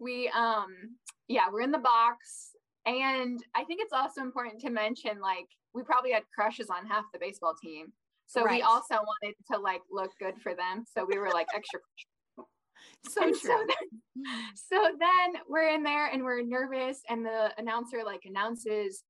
[0.00, 0.96] We um
[1.28, 2.50] yeah, we're in the box.
[2.86, 7.04] And I think it's also important to mention like we probably had crushes on half
[7.12, 7.92] the baseball team.
[8.26, 10.84] So we also wanted to like look good for them.
[10.86, 11.80] So we were like extra
[13.08, 13.50] so And true.
[13.50, 19.04] So then, so then we're in there and we're nervous, and the announcer like announces,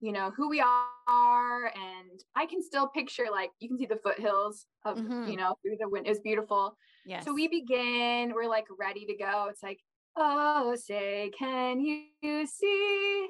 [0.00, 3.96] you know, who we are, and I can still picture like you can see the
[3.96, 5.30] foothills of Mhm.
[5.30, 6.06] you know through the wind.
[6.06, 6.76] It's beautiful.
[7.04, 7.24] yes.
[7.24, 8.32] So we begin.
[8.34, 9.46] We're like ready to go.
[9.50, 9.80] It's like,
[10.18, 13.28] oh, say, can you see?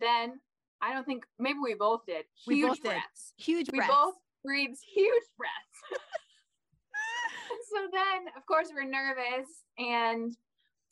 [0.00, 0.40] Then
[0.80, 2.24] I don't think maybe we both did.
[2.46, 2.88] We Huge both did.
[2.88, 3.92] breaths huge we breaths.
[3.94, 6.02] both breathed huge breaths.
[7.72, 10.36] so then, of course, we're nervous and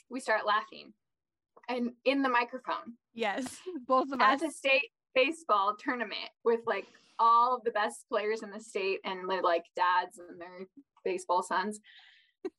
[0.08, 0.92] we start laughing.
[1.68, 3.58] And in the microphone yes.
[3.86, 4.32] Both of us.
[4.32, 6.86] at the state baseball tournament with like
[7.20, 10.66] all of the best players in the state and like dads and their
[11.04, 11.78] baseball sons.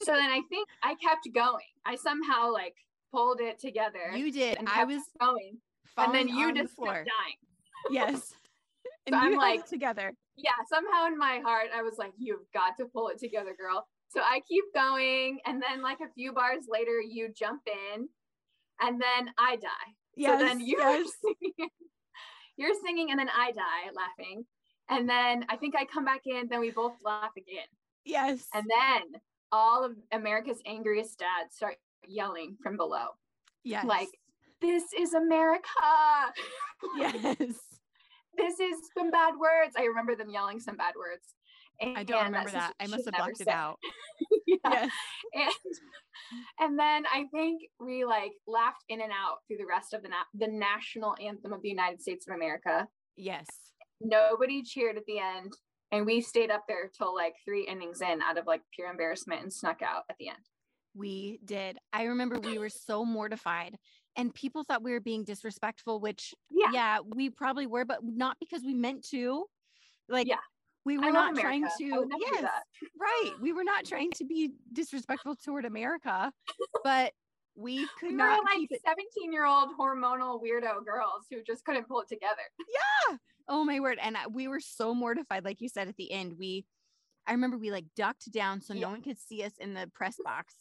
[0.03, 1.65] So then I think I kept going.
[1.85, 2.75] I somehow like
[3.11, 4.11] pulled it together.
[4.15, 4.57] You did.
[4.57, 5.57] and I was going.
[5.97, 7.37] And then you the just kept dying.
[7.91, 8.33] Yes.
[9.07, 10.13] And So you I'm like- together.
[10.37, 13.87] yeah, somehow in my heart, I was like, you've got to pull it together, girl.
[14.09, 15.39] So I keep going.
[15.47, 18.07] And then, like, a few bars later, you jump in,
[18.79, 19.89] and then I die.
[20.15, 20.39] Yes.
[20.39, 21.09] so then you're yes.
[21.23, 21.69] singing,
[22.57, 24.45] you're singing, and then I die laughing.
[24.89, 27.65] And then I think I come back in, then we both laugh again.
[28.05, 28.45] Yes.
[28.53, 31.75] And then all of America's angriest dads start
[32.07, 33.07] yelling from below,
[33.63, 33.85] yes.
[33.85, 34.09] like,
[34.61, 35.67] this is America.
[36.97, 37.37] yes.
[38.37, 39.75] this is some bad words.
[39.77, 41.35] I remember them yelling some bad words.
[41.79, 42.73] And I don't remember that.
[42.79, 43.79] I must have blocked it out.
[44.47, 44.57] yeah.
[44.63, 44.89] Yes.
[45.33, 45.75] And
[46.59, 50.09] and then I think we like laughed in and out through the rest of the
[50.09, 52.87] na- the national anthem of the United States of America.
[53.17, 53.47] Yes.
[53.99, 55.53] Nobody cheered at the end,
[55.91, 59.41] and we stayed up there till like three innings in out of like pure embarrassment
[59.43, 60.37] and snuck out at the end.
[60.95, 61.77] We did.
[61.93, 63.75] I remember we were so mortified
[64.17, 66.69] and people thought we were being disrespectful, which Yeah.
[66.73, 69.45] yeah, we probably were, but not because we meant to.
[70.09, 70.35] Like Yeah.
[70.83, 71.41] we were not America.
[71.41, 72.51] trying to would never do yes
[72.99, 76.31] right we were not trying to be disrespectful toward america
[76.83, 77.13] but
[77.61, 81.87] we could We were not like 17 year old hormonal weirdo girls who just couldn't
[81.87, 82.41] pull it together.
[82.59, 83.17] Yeah.
[83.47, 86.33] Oh my word and I- we were so mortified like you said at the end
[86.39, 86.65] we
[87.27, 88.81] i remember we like ducked down so Yeah.
[88.81, 90.53] no one could see us in the press box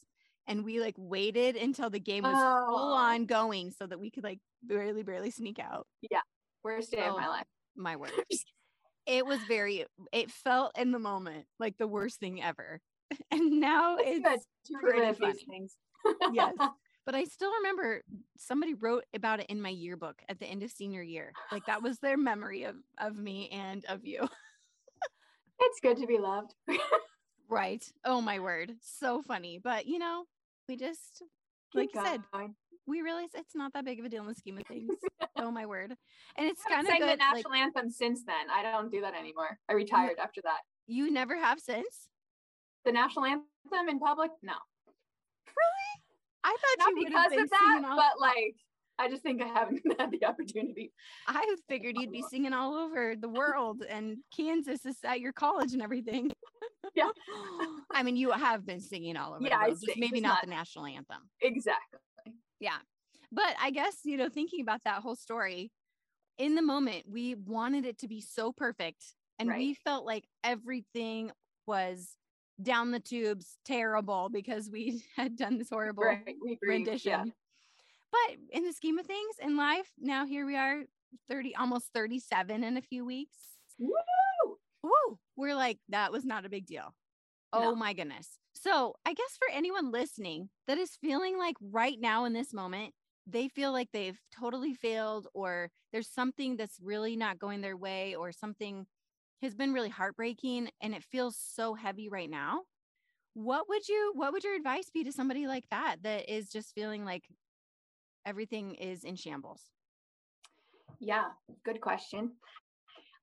[0.47, 2.95] and we like waited until the game was full Oh.
[2.95, 6.21] on going so that we could like barely barely sneak out Yeah.
[6.65, 7.19] Worst day of Oh.
[7.19, 7.47] my life.
[7.77, 8.11] my word
[9.07, 12.81] it was very it felt in the moment like the worst thing ever
[13.31, 15.45] and now It's it's pretty funny.
[15.49, 15.77] things.
[16.33, 16.55] yes
[17.11, 18.03] but i still remember
[18.37, 21.83] somebody wrote about it in my yearbook at the end of senior year like that
[21.83, 24.21] was their memory of of me and of you
[25.61, 26.55] it's good to be loved.
[27.49, 30.23] right oh my word so funny but you know
[30.69, 31.25] we just
[31.75, 32.23] like you said
[32.87, 34.95] we realize it's not that big of a deal in the scheme of things
[35.37, 35.93] oh my word
[36.37, 38.51] and it's kind of sang the good like national anthem since then.
[38.53, 39.59] I don't do that anymore.
[39.69, 40.61] I retired after that.
[40.87, 42.09] you never have since
[42.85, 44.31] The national anthem in public?
[44.43, 44.55] No.
[46.45, 48.55] I thought Not you would have because been of that, all but like
[48.99, 50.93] I just think I haven't had the opportunity.
[51.27, 55.73] I figured you'd be singing all over the world and Kansas is at your college
[55.73, 56.31] and everything.
[56.97, 57.09] Yeah.
[57.93, 60.51] I mean, you have been singing all over Yeah, world, sing, maybe not, not- the
[60.51, 61.31] national anthem.
[61.41, 62.01] Exactly.
[62.59, 62.79] Yeah.
[63.31, 65.71] But I guess, you know, thinking about that whole story,
[66.37, 69.05] in the moment, we wanted it to be so perfect.
[69.39, 71.31] And we felt like everything
[71.67, 72.17] was
[72.63, 76.37] down the tubes, terrible because we had done this horrible Right.
[76.63, 77.11] Rendition.
[77.11, 77.25] Yeah.
[78.13, 80.83] But in the scheme of things in life, now here we are,
[81.29, 83.37] 30, almost 37 in a few weeks.
[83.79, 84.57] Woo!
[84.83, 86.95] Woo, we're like, that was not a big deal.
[87.53, 87.75] Oh No.
[87.77, 88.39] my goodness.
[88.55, 92.95] So I guess for anyone listening that is feeling like right now in this moment,
[93.27, 98.15] they feel like they've totally failed, or there's something that's really not going their way,
[98.15, 98.87] or something
[99.43, 102.63] has been really heartbreaking and it feels so heavy right now.
[103.35, 106.75] What would you what would your advice be to somebody like that that is just
[106.75, 107.25] feeling like
[108.27, 109.63] everything is in shambles?
[110.99, 111.29] Yeah,
[111.65, 112.33] good question.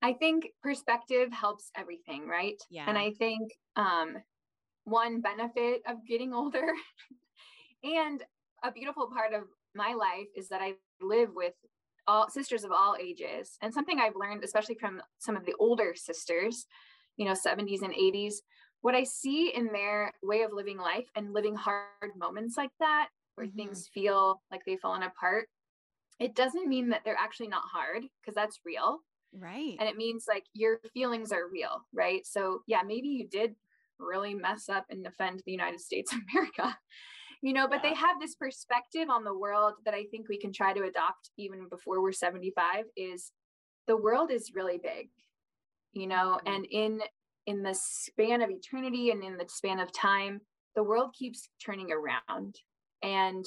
[0.01, 2.61] I think perspective helps everything, right?
[2.69, 2.85] Yeah.
[2.87, 4.15] And I think um,
[4.85, 6.71] one benefit of getting older
[7.83, 8.23] and
[8.63, 9.43] a beautiful part of
[9.75, 11.53] my life is that I live with
[12.07, 13.57] all sisters of all ages.
[13.61, 16.65] And something I've learned, especially from some of the older sisters,
[17.17, 18.41] you know, 70s and 80s,
[18.81, 23.09] what I see in their way of living life and living hard moments like that,
[23.35, 23.57] where Mhm.
[23.57, 25.49] things feel like they've fallen apart,
[26.19, 28.99] it doesn't mean that they're actually not hard because that's real
[29.31, 29.79] Right.
[29.79, 33.55] and it means like your feelings are real right so yeah maybe you did
[33.99, 36.77] really mess up and offend the united states of america
[37.41, 40.51] you know but they have this perspective on the world that i think we can
[40.51, 43.31] try to adopt even before we're 75 is
[43.87, 45.09] the world is really big
[45.93, 46.55] you know Mhm.
[46.55, 47.03] and in
[47.45, 50.41] in the span of eternity and in the span of time
[50.75, 52.61] the world keeps turning around
[53.01, 53.45] and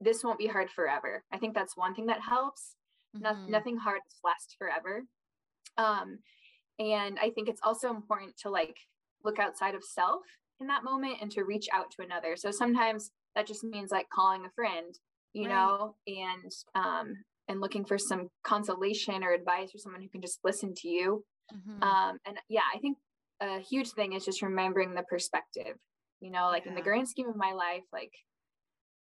[0.00, 2.76] this won't be hard forever i think that's one thing that helps
[3.14, 3.48] no- Mhm.
[3.48, 5.04] nothing hard lasts forever
[5.76, 6.18] um
[6.78, 8.78] and i think it's also important to like
[9.24, 10.24] look outside of self
[10.60, 14.08] in that moment and to reach out to another so sometimes that just means like
[14.10, 14.98] calling a friend
[15.32, 15.54] you Right.
[15.54, 17.14] know and um
[17.48, 21.24] and looking for some consolation or advice or someone who can just listen to you
[21.52, 21.82] Mhm.
[21.82, 22.98] um and yeah i think
[23.40, 25.76] a huge thing is just remembering the perspective
[26.20, 28.12] you know like in the grand scheme of my life like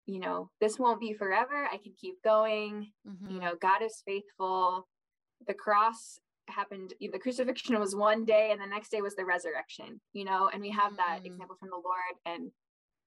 [0.05, 3.41] you know this won't be forever i can keep going you Mhm.
[3.41, 4.87] know god is faithful
[5.47, 9.99] the cross happened the crucifixion was one day and the next day was the resurrection
[10.13, 11.25] you know and we have that Mhm.
[11.27, 12.51] example from the lord and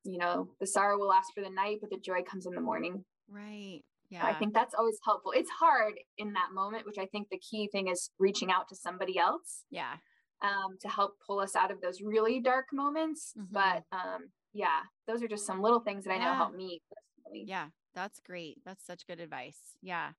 [0.04, 2.60] you know the sorrow will last for the night but the joy comes in the
[2.60, 3.80] morning Right.
[4.10, 4.24] Yeah.
[4.26, 5.32] I think that's always helpful.
[5.32, 8.76] It's hard in that moment, which I think the key thing is reaching out to
[8.76, 9.96] somebody else yeah.
[10.42, 13.32] um, to help pull us out of those really dark moments.
[13.36, 13.46] Mhm.
[13.50, 16.36] But um, yeah, those are just some little things that I know Yeah.
[16.36, 17.44] help me personally.
[17.48, 17.70] Yeah.
[17.94, 18.62] That's great.
[18.62, 19.74] That's such good advice.
[19.80, 20.12] Yeah.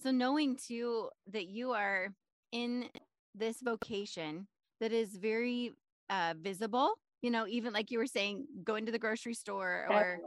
[0.00, 2.14] So knowing too that you are
[2.54, 2.86] in
[3.34, 4.48] this vocation
[4.80, 5.72] that is very
[6.10, 10.20] uh visible, you know, even like you were saying, going to the grocery store or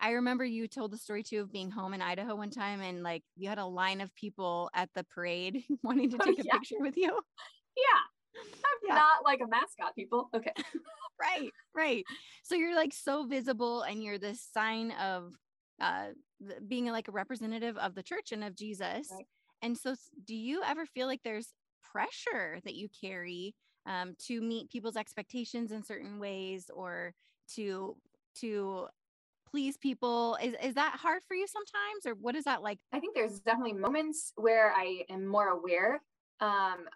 [0.00, 3.02] I remember you told the story too of being home in Idaho one time and
[3.02, 6.44] like you had a line of people at the parade wanting to Oh, take a
[6.44, 7.20] picture with you.
[7.76, 8.02] Yeah,
[8.36, 8.94] I'm Yeah.
[8.96, 10.30] not like a mascot, people.
[10.34, 10.52] Okay.
[11.20, 12.04] right right
[12.42, 15.34] so you're like so visible and you're this sign of
[15.80, 16.08] uh
[16.68, 19.26] being like a representative of the church and of jesus Right.
[19.62, 19.94] and so
[20.26, 21.54] do you ever feel like there's
[21.94, 23.54] pressure that you carry
[23.86, 27.12] um, to meet people's expectations in certain ways or
[27.54, 27.96] to
[28.40, 28.86] to
[29.48, 32.98] please people is, is that hard for you sometimes or what is that like I
[32.98, 36.02] think there's definitely moments where I am more aware.
[36.40, 36.86] Um,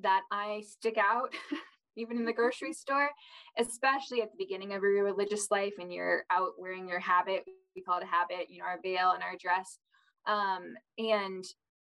[0.00, 1.32] that I stick out
[1.96, 3.10] even in the grocery store,
[3.58, 7.44] especially at the beginning of your religious life and you're out wearing your habit.
[7.74, 9.78] We call it a habit, you know, our veil and our dress.
[10.26, 11.44] Um, and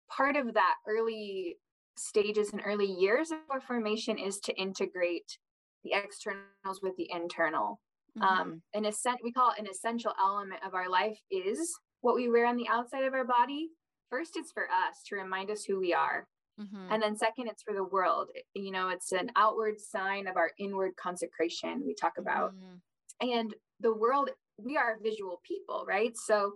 [0.09, 1.57] part of that early
[1.99, 5.39] stages and early years of our formation is to integrate
[5.85, 7.81] the externals with the internal.
[8.21, 8.41] Um, mm-hmm.
[8.41, 12.29] Um, an ascent, we call it an essential element of our life is what we
[12.29, 13.69] wear on the outside of our body.
[14.11, 16.27] First, it's for us to remind us who we are.
[16.61, 16.93] Mm-hmm.
[16.93, 18.29] And then second, it's for the world.
[18.55, 22.55] You know, it's an outward sign of our inward consecration we talk about.
[22.55, 23.29] Mm-hmm.
[23.31, 26.17] And the world, we are visual people, right?
[26.17, 26.55] So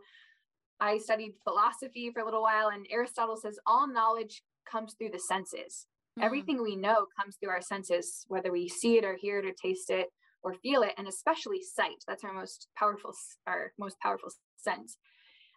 [0.80, 5.20] I studied philosophy for a little while, and Aristotle says all knowledge comes through the
[5.20, 5.86] senses.
[6.18, 6.26] Mm-hmm.
[6.26, 9.52] Everything we know comes through our senses, whether we see it or hear it or
[9.62, 10.08] taste it
[10.42, 12.04] or feel it, and especially sight.
[12.06, 13.12] That's our most powerful,
[13.46, 14.96] our most powerful sense.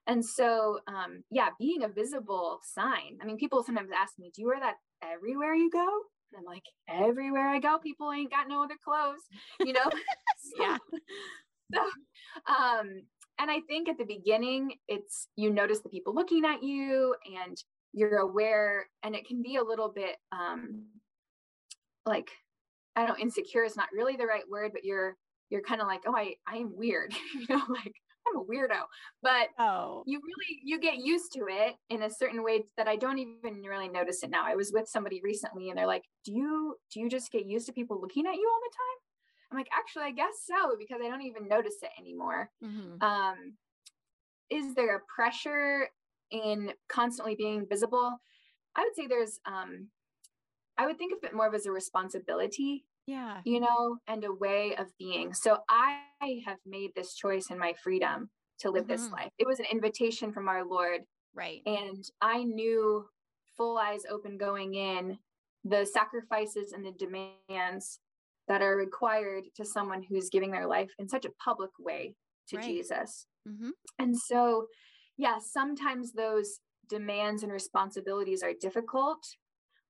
[0.07, 3.17] And so, um, yeah, being a visible sign.
[3.21, 5.87] I mean, people sometimes ask me, do you wear that everywhere you go?
[6.31, 9.21] And I'm like, everywhere I go, people ain't got no other clothes,
[9.61, 9.89] you know?
[9.89, 10.77] so, yeah.
[11.73, 11.81] So,
[12.47, 13.01] um,
[13.39, 17.57] and I think at the beginning, it's you notice the people looking at you and
[17.95, 20.83] you're aware, and it can be a little bit um,
[22.05, 22.29] like,
[22.95, 25.15] I don't know, insecure is not really the right word, but you're
[25.49, 27.93] you're kind of like, oh, I I am weird, you know, like
[28.27, 28.81] I'm a weirdo.
[29.23, 30.03] But oh.
[30.05, 33.61] you really you get used to it in a certain way that I don't even
[33.61, 34.43] really notice it now.
[34.45, 37.65] I was with somebody recently and they're like, "Do you do you just get used
[37.67, 40.99] to people looking at you all the time?" I'm like, "Actually, I guess so because
[41.01, 43.01] I don't even notice it anymore." Mm-hmm.
[43.01, 43.53] Um
[44.49, 45.87] is there a pressure
[46.31, 48.19] in constantly being visible?
[48.75, 49.89] I would say there's um
[50.77, 54.33] I would think of it more of as a responsibility yeah you know and a
[54.33, 55.99] way of being so i
[56.45, 58.91] have made this choice in my freedom to live mm-hmm.
[58.91, 61.01] this life it was an invitation from our lord
[61.33, 63.05] right and i knew
[63.57, 65.17] full eyes open going in
[65.63, 67.99] the sacrifices and the demands
[68.47, 72.15] that are required to someone who's giving their life in such a public way
[72.47, 72.65] to right.
[72.65, 73.69] jesus mm-hmm.
[73.99, 74.65] and so
[75.17, 76.59] yeah sometimes those
[76.89, 79.25] demands and responsibilities are difficult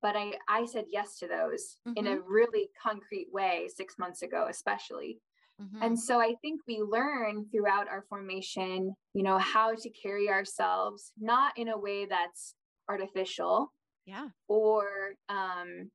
[0.06, 1.98] but I, I said yes to those mm-hmm.
[1.98, 2.32] in a mm-hmm.
[2.32, 5.20] really concrete way six months ago, especially.
[5.60, 5.82] Mm-hmm.
[5.82, 11.12] And so I think we learn throughout our formation, you know, how to carry ourselves,
[11.20, 12.54] not in a way that's
[12.88, 13.74] artificial,
[14.06, 15.90] yeah, or um,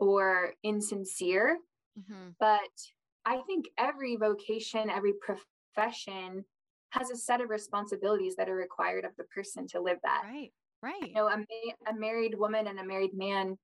[0.00, 1.58] or insincere,
[1.96, 2.30] mm-hmm.
[2.40, 2.58] but
[3.24, 6.44] I think every vocation, every profession
[6.90, 10.22] has a set of responsibilities that are required of the person to live that.
[10.24, 10.52] Right.
[10.82, 11.08] Right.
[11.08, 13.56] You know, a, ma- a married woman and a married man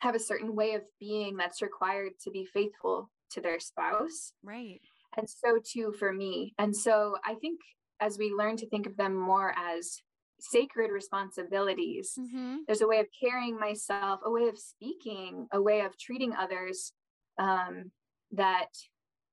[0.00, 4.32] have a certain way of being that's required to be faithful to their spouse.
[4.42, 4.80] Right.
[5.16, 6.54] And so too for me.
[6.58, 7.60] And so I think
[8.00, 9.98] as we learn to think of them more as
[10.40, 12.56] sacred responsibilities, mm-hmm.
[12.66, 16.92] there's a way of carrying myself, a way of speaking, a way of treating others
[17.38, 17.90] um,
[18.32, 18.68] that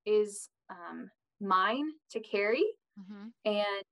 [0.06, 1.10] is um,
[1.40, 2.64] mine to carry.
[3.00, 3.28] Mm-hmm.
[3.44, 3.84] And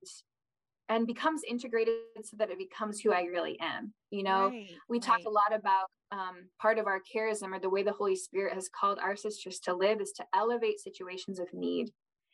[0.91, 3.93] and becomes integrated so that it becomes who I really am.
[4.11, 5.25] You know, right, we right.
[5.27, 8.69] a lot about um, part of our charism or the way the Holy Spirit has
[8.69, 11.91] called our sisters to live is to elevate situations of need,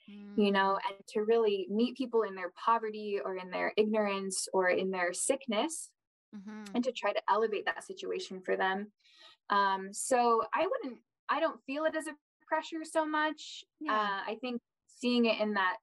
[0.09, 0.39] mm.
[0.39, 0.89] you know, mm.
[0.89, 5.13] and to really meet people in their poverty or in their ignorance or in their
[5.13, 5.91] sickness
[6.35, 6.63] mm-hmm.
[6.75, 8.93] and to try to elevate that situation for them.
[9.51, 12.15] Um, so I wouldn't, I don't feel it as a
[12.47, 13.65] pressure so much.
[13.81, 13.93] Yeah.
[13.93, 15.77] Uh, I think seeing it in that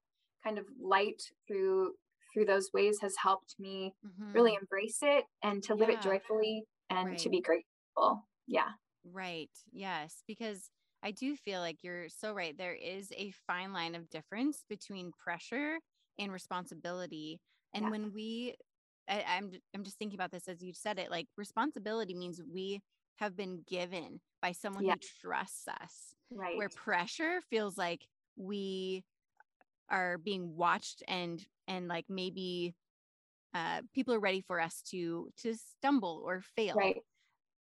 [0.44, 1.92] kind of light through
[2.32, 4.32] through those ways has helped me mm-hmm.
[4.32, 5.96] really embrace it and to live yeah.
[5.96, 7.18] it joyfully and right.
[7.18, 8.26] to be grateful.
[8.46, 8.70] Yeah.
[9.04, 9.50] Right.
[9.72, 10.22] Yes.
[10.26, 10.70] Because
[11.02, 12.56] I do feel like you're so right.
[12.56, 15.78] There is a fine line of difference between pressure
[16.18, 17.40] and responsibility.
[17.74, 17.90] And yeah.
[17.90, 18.54] when we,
[19.08, 22.80] I, I'm, I'm just thinking about this as you said it, like responsibility means we
[23.16, 24.94] have been given by someone yeah.
[24.94, 26.14] who trusts us.
[26.30, 26.56] Right.
[26.56, 29.04] Where pressure feels like we
[29.92, 32.74] are being watched and and like maybe
[33.54, 36.74] uh, people are ready for us to to stumble or fail.
[36.74, 36.96] Right.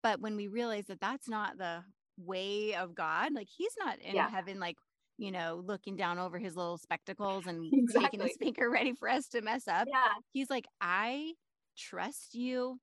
[0.03, 1.83] but when we realize that that's not the
[2.19, 4.31] way of god like he's not in yeah.
[4.31, 4.77] heaven like
[5.19, 8.03] you know looking down over his little spectacles and exactly.
[8.03, 9.87] making the speaker ready for us to mess up.
[9.91, 10.09] Yeah.
[10.33, 11.33] He's like i
[11.77, 12.81] trust you.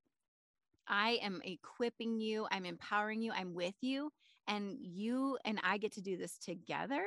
[0.86, 2.46] I am equipping you.
[2.50, 3.32] I'm empowering you.
[3.32, 4.10] I'm with you
[4.48, 7.02] and you and i get to do this together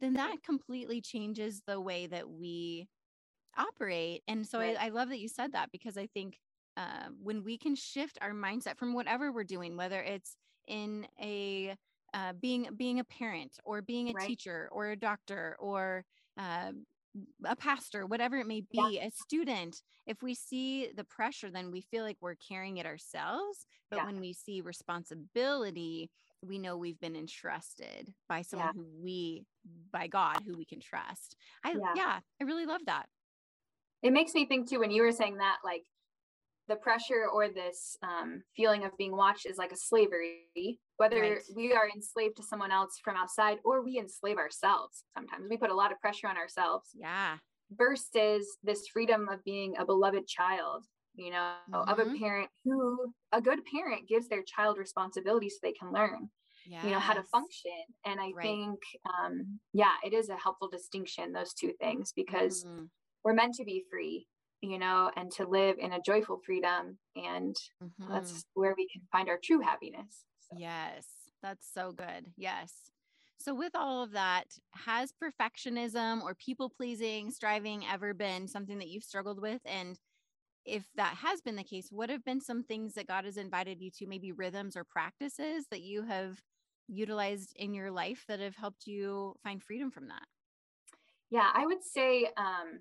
[0.00, 2.88] then that completely changes the way that we
[3.56, 4.22] operate.
[4.28, 4.76] And so right.
[4.78, 6.38] I, I, love that you said that because I think
[6.76, 10.36] uh, when we can shift our mindset from whatever we're doing, whether it's
[10.66, 11.76] in a
[12.14, 14.26] uh, being being a parent or being a right.
[14.26, 16.04] teacher or a doctor or
[16.38, 16.72] uh,
[17.44, 19.06] a pastor, whatever it may be, yeah.
[19.06, 23.66] a student, if we see the pressure, then we feel like we're carrying it ourselves.
[23.90, 24.06] But yeah.
[24.06, 26.10] when we see responsibility,
[26.46, 28.82] we know we've been entrusted by someone yeah.
[28.82, 29.44] who we,
[29.92, 31.36] by God, who we can trust.
[31.64, 33.06] I, yeah, I really love that.
[34.02, 35.84] It makes me think too, when you were saying that, like
[36.68, 41.38] the pressure or this um, feeling of being watched is like a slavery, whether right.
[41.54, 45.04] we are enslaved to someone else from outside or we enslave ourselves.
[45.14, 46.90] Sometimes we put a lot of pressure on ourselves.
[46.94, 47.36] Yeah.
[47.74, 50.84] Versus this freedom of being a beloved child,
[51.14, 51.88] you know, mm-hmm.
[51.88, 52.18] of a mm-hmm.
[52.18, 56.28] parent who, a good parent gives their child responsibility so they can learn.
[56.64, 56.84] Yes.
[56.84, 57.72] you know how to function
[58.06, 58.40] and i right.
[58.40, 58.78] think
[59.18, 62.84] um yeah it is a helpful distinction those two things because mm-hmm.
[63.24, 64.28] we're meant to be free
[64.62, 66.96] you know, and to live in a joyful freedom.
[67.16, 68.12] And mm-hmm.
[68.12, 70.24] that's where we can find our true happiness.
[70.48, 70.56] So.
[70.58, 71.04] Yes,
[71.42, 72.26] that's so good.
[72.36, 72.72] Yes.
[73.38, 78.88] So, with all of that, has perfectionism or people pleasing, striving ever been something that
[78.88, 79.60] you've struggled with?
[79.64, 79.98] And
[80.64, 83.80] if that has been the case, what have been some things that God has invited
[83.80, 86.40] you to, maybe rhythms or practices that you have
[86.88, 90.24] utilized in your life that have helped you find freedom from that?
[91.30, 92.80] Yeah, I would say um,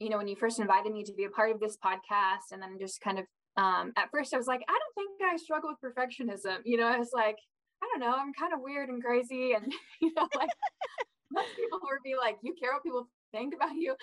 [0.00, 2.60] you know, when you first invited me to be a part of this podcast, and
[2.60, 3.26] then just kind of
[3.56, 6.58] um, at first I was like, I don't think I struggle with perfectionism.
[6.64, 7.36] You know, I was like,
[7.82, 9.70] I don't know, I'm kind of weird and crazy, and
[10.00, 10.48] you know, like
[11.30, 13.94] most people would be like, you care what people think about you.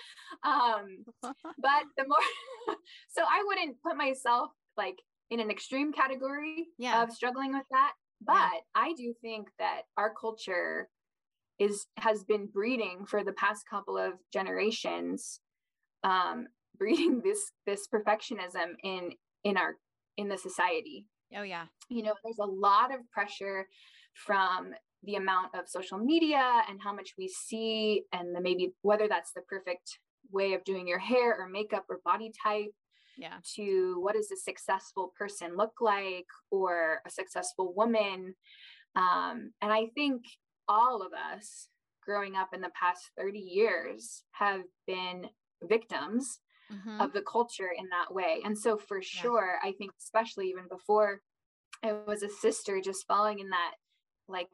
[0.44, 2.76] Um, but the more,
[3.08, 4.96] so I wouldn't put myself like
[5.30, 7.02] in an extreme category yeah.
[7.02, 7.92] of struggling with that.
[8.20, 8.60] But yeah.
[8.74, 10.88] I do think that our culture
[11.58, 15.40] is has been breeding for the past couple of generations
[16.04, 16.46] um,
[16.78, 19.10] breeding this this perfectionism in
[19.44, 19.74] in our
[20.16, 21.06] in the society
[21.36, 23.66] oh yeah you know there's a lot of pressure
[24.14, 24.72] from
[25.04, 29.32] the amount of social media and how much we see and the maybe whether that's
[29.32, 29.98] the perfect
[30.30, 32.72] way of doing your hair or makeup or body type
[33.16, 38.34] yeah to what does a successful person look like or a successful woman
[38.96, 40.22] um, and i think
[40.68, 41.68] all of us
[42.04, 45.26] growing up in the past 30 years have been
[45.62, 46.40] victims
[46.72, 47.00] mm-hmm.
[47.00, 48.40] of the culture in that way.
[48.44, 51.20] And so, for sure, I think, especially even before
[51.84, 53.72] I was a sister, just falling in that
[54.28, 54.48] like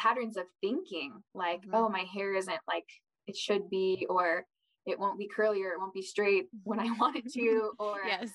[0.00, 1.74] patterns of thinking, like, mm-hmm.
[1.74, 2.86] oh, my hair isn't like
[3.26, 4.44] it should be, or
[4.86, 7.98] it won't be curly or it won't be straight when I want it to, or
[8.06, 8.30] yes.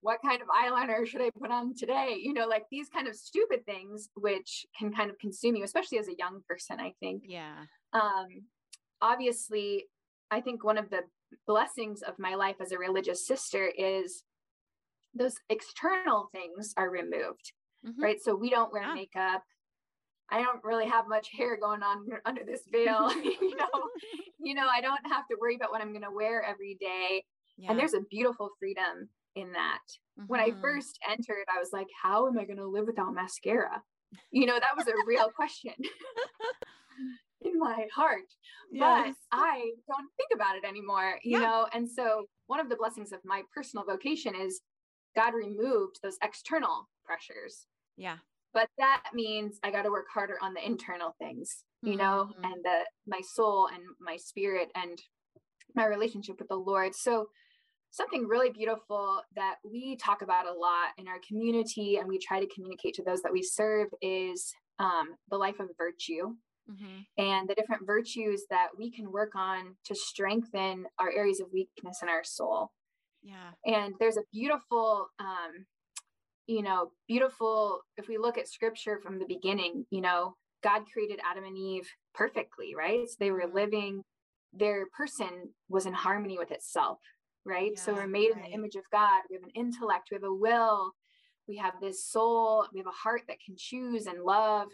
[0.00, 2.16] What kind of eyeliner should I put on today?
[2.20, 5.98] You know, like these kind of stupid things, which can kind of consume you, especially
[5.98, 7.22] as a young person, I think.
[7.24, 7.54] Yeah.
[7.92, 8.26] Um,
[9.00, 9.84] obviously,
[10.30, 11.02] I think one of the
[11.46, 14.24] blessings of my life as a religious sister is
[15.14, 17.52] those external things are removed,
[17.86, 18.02] mm-hmm.
[18.02, 18.20] right?
[18.20, 18.94] So we don't wear yeah.
[18.94, 19.42] makeup.
[20.32, 23.12] I don't really have much hair going on under this veil.
[23.22, 23.68] you know,
[24.40, 27.24] you know, I don't have to worry about what I'm going to wear every day.
[27.58, 27.70] Yeah.
[27.70, 29.82] And there's a beautiful freedom in that.
[30.18, 30.26] Mm-hmm.
[30.26, 30.62] When I mm-hmm.
[30.62, 33.82] first entered, I was like, how am I going to live without mascara?
[34.30, 35.72] You know, that was a real question
[37.44, 38.20] in my heart
[38.70, 39.14] yes.
[39.30, 41.44] but i don't think about it anymore you yeah.
[41.44, 44.60] know and so one of the blessings of my personal vocation is
[45.16, 47.66] god removed those external pressures
[47.96, 48.18] yeah
[48.54, 51.98] but that means i got to work harder on the internal things you mm-hmm.
[51.98, 55.00] know and the my soul and my spirit and
[55.74, 57.26] my relationship with the lord so
[57.90, 62.40] something really beautiful that we talk about a lot in our community and we try
[62.40, 66.34] to communicate to those that we serve is um, the life of virtue
[66.70, 67.22] mm-hmm.
[67.22, 72.00] and the different virtues that we can work on to strengthen our areas of weakness
[72.02, 72.72] in our soul.
[73.22, 73.52] Yeah.
[73.66, 75.66] And there's a beautiful, um,
[76.46, 81.20] you know, beautiful, if we look at scripture from the beginning, you know, God created
[81.28, 83.08] Adam and Eve perfectly, right?
[83.08, 83.54] So they were mm-hmm.
[83.54, 84.02] living,
[84.52, 86.98] their person was in harmony with itself,
[87.44, 87.72] right?
[87.74, 88.44] Yeah, so we're made right.
[88.44, 89.22] in the image of God.
[89.30, 90.92] We have an intellect, we have a will,
[91.48, 94.68] we have this soul, we have a heart that can choose and love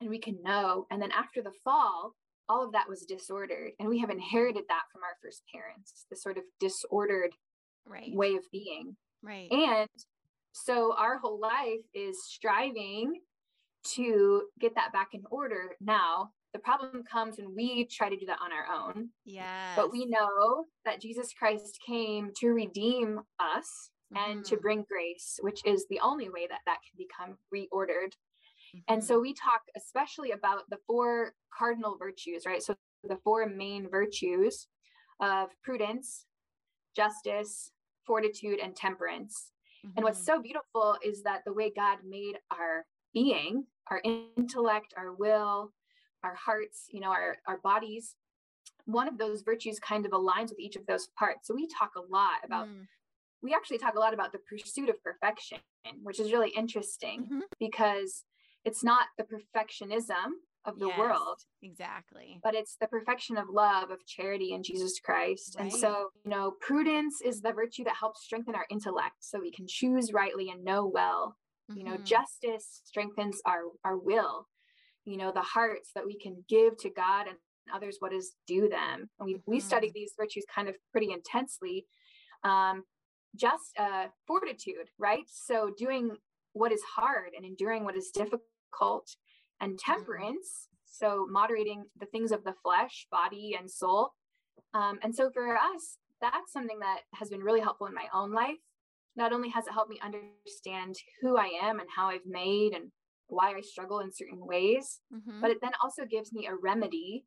[0.00, 0.86] and we can know.
[0.90, 2.12] And then after the fall,
[2.48, 3.72] all of that was disordered.
[3.78, 7.32] And we have inherited that from our first parents, the sort of disordered
[7.86, 8.14] right.
[8.14, 8.96] way of being.
[9.22, 9.50] Right.
[9.50, 9.88] And
[10.64, 13.20] so our whole life is striving
[13.94, 15.76] to get that back in order.
[15.80, 19.10] Now, the problem comes when we try to do that on our own.
[19.24, 19.74] Yeah.
[19.76, 24.30] But we know that Jesus Christ came to redeem us mm-hmm.
[24.30, 24.62] and to mm-hmm.
[24.62, 28.12] bring grace, which is the only way that that can become reordered
[28.74, 28.92] Mm-hmm.
[28.92, 29.22] And so mm-hmm.
[29.22, 32.62] we talk especially about the four cardinal virtues, right?
[32.62, 34.66] So the four main virtues
[35.20, 36.26] of prudence,
[36.96, 37.72] justice,
[38.06, 39.52] fortitude, and temperance.
[39.86, 39.96] Mm-hmm.
[39.96, 40.36] And what's mm-hmm.
[40.36, 45.72] so beautiful is that the way God made our being, our intellect, our will,
[46.22, 48.16] our hearts, you know, our, our bodies,
[48.84, 51.48] one of those virtues kind of aligns with each of those parts.
[51.48, 52.86] So we talk a lot about, mm.
[53.42, 55.58] we actually talk a lot about the pursuit of perfection,
[56.02, 57.40] which is really interesting mm-hmm.
[57.58, 58.24] because
[58.64, 60.32] it's not the perfectionism
[60.64, 61.38] of the yes, world.
[61.62, 62.40] Exactly.
[62.42, 65.56] But it's the perfection of love, of charity in Jesus Christ.
[65.58, 65.64] Right.
[65.64, 69.52] And so, you know, prudence is the virtue that helps strengthen our intellect so we
[69.52, 71.36] can choose rightly and know well.
[71.70, 71.78] Mm-hmm.
[71.78, 72.04] You know, mm-hmm.
[72.04, 74.46] justice strengthens our our will.
[75.04, 77.36] You know, the hearts that we can give to God and
[77.74, 79.08] others what is due them.
[79.18, 79.50] And we, mm-hmm.
[79.50, 81.86] we study these virtues kind of pretty intensely.
[82.44, 82.84] Um,
[83.36, 85.24] just uh, fortitude, right?
[85.26, 86.16] So doing
[86.52, 89.14] what is hard and enduring what is difficult
[89.60, 89.92] and mm-hmm.
[89.92, 94.10] temperance so moderating the things of the flesh body and soul
[94.74, 98.32] um, and so for us that's something that has been really helpful in my own
[98.32, 98.56] life
[99.16, 102.90] not only has it helped me understand who i am and how i've made and
[103.28, 105.40] why i struggle in certain ways mm-hmm.
[105.40, 107.24] but it then also gives me a remedy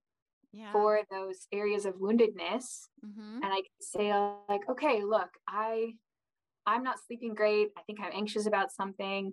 [0.54, 0.72] yeah.
[0.72, 3.36] for those areas of woundedness mm-hmm.
[3.36, 4.12] and i can say
[4.50, 5.92] like okay look i
[6.66, 9.32] i'm not sleeping great i think i'm anxious about something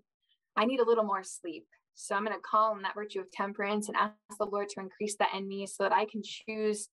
[0.56, 1.66] i need a little more sleep
[2.00, 4.80] so I'm going to call on that virtue of temperance and ask the Lord to
[4.80, 6.88] increase that in me so that I can choose,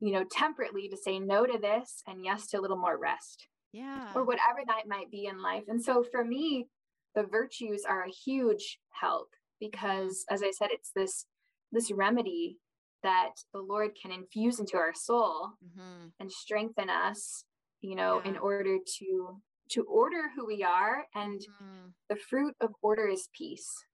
[0.00, 3.48] you know, temperately to say no to this and yes to a little more rest.
[3.74, 4.08] Yeah.
[4.14, 5.64] Or whatever that might be in life.
[5.68, 6.68] And so for me,
[7.14, 9.28] the virtues are a huge help
[9.60, 11.26] because as I said, it's this
[11.70, 12.56] this remedy
[13.02, 16.06] that the Lord can infuse into our soul mm-hmm.
[16.18, 17.44] and strengthen us,
[17.82, 18.30] you know, yeah.
[18.30, 19.42] in order to
[19.72, 21.88] to order who we are and mm-hmm.
[22.08, 23.84] the fruit of order is peace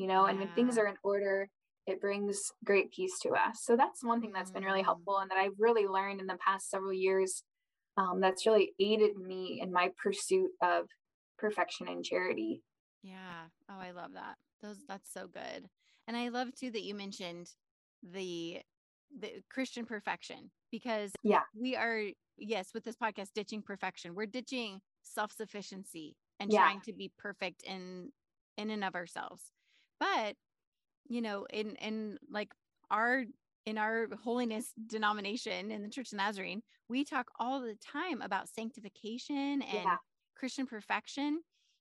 [0.00, 0.30] you know, yeah.
[0.30, 1.46] and when things are in order,
[1.86, 3.60] it brings great peace to us.
[3.62, 4.86] So that's one thing that's been really mm.
[4.86, 7.42] helpful and that I've really learned in the past several years.
[7.98, 10.86] Um, that's really aided me in my pursuit of
[11.36, 12.62] perfection and charity.
[13.02, 13.48] Yeah.
[13.68, 14.36] Oh, I love that.
[14.62, 15.68] Those that's so good.
[16.08, 17.50] And I love too that you mentioned
[18.02, 18.60] the
[19.18, 22.04] the Christian perfection because yeah, we are
[22.38, 24.14] yes, with this podcast ditching perfection.
[24.14, 26.60] We're ditching self-sufficiency and yeah.
[26.60, 28.12] trying to be perfect in
[28.56, 29.52] in and of ourselves
[30.00, 30.34] but
[31.08, 32.50] you know in in like
[32.90, 33.24] our
[33.66, 38.48] in our holiness denomination in the church of nazarene we talk all the time about
[38.48, 39.96] sanctification and yeah.
[40.36, 41.40] christian perfection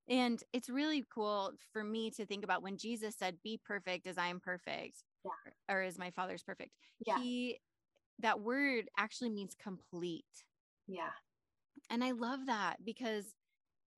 [0.09, 4.17] and it's really cool for me to think about when jesus said be perfect as
[4.17, 5.32] i am perfect yeah.
[5.70, 6.72] or, or as my father's perfect
[7.07, 7.17] yeah.
[7.20, 7.57] he
[8.20, 10.26] that word actually means complete
[10.88, 11.11] yeah
[11.89, 13.36] and i love that because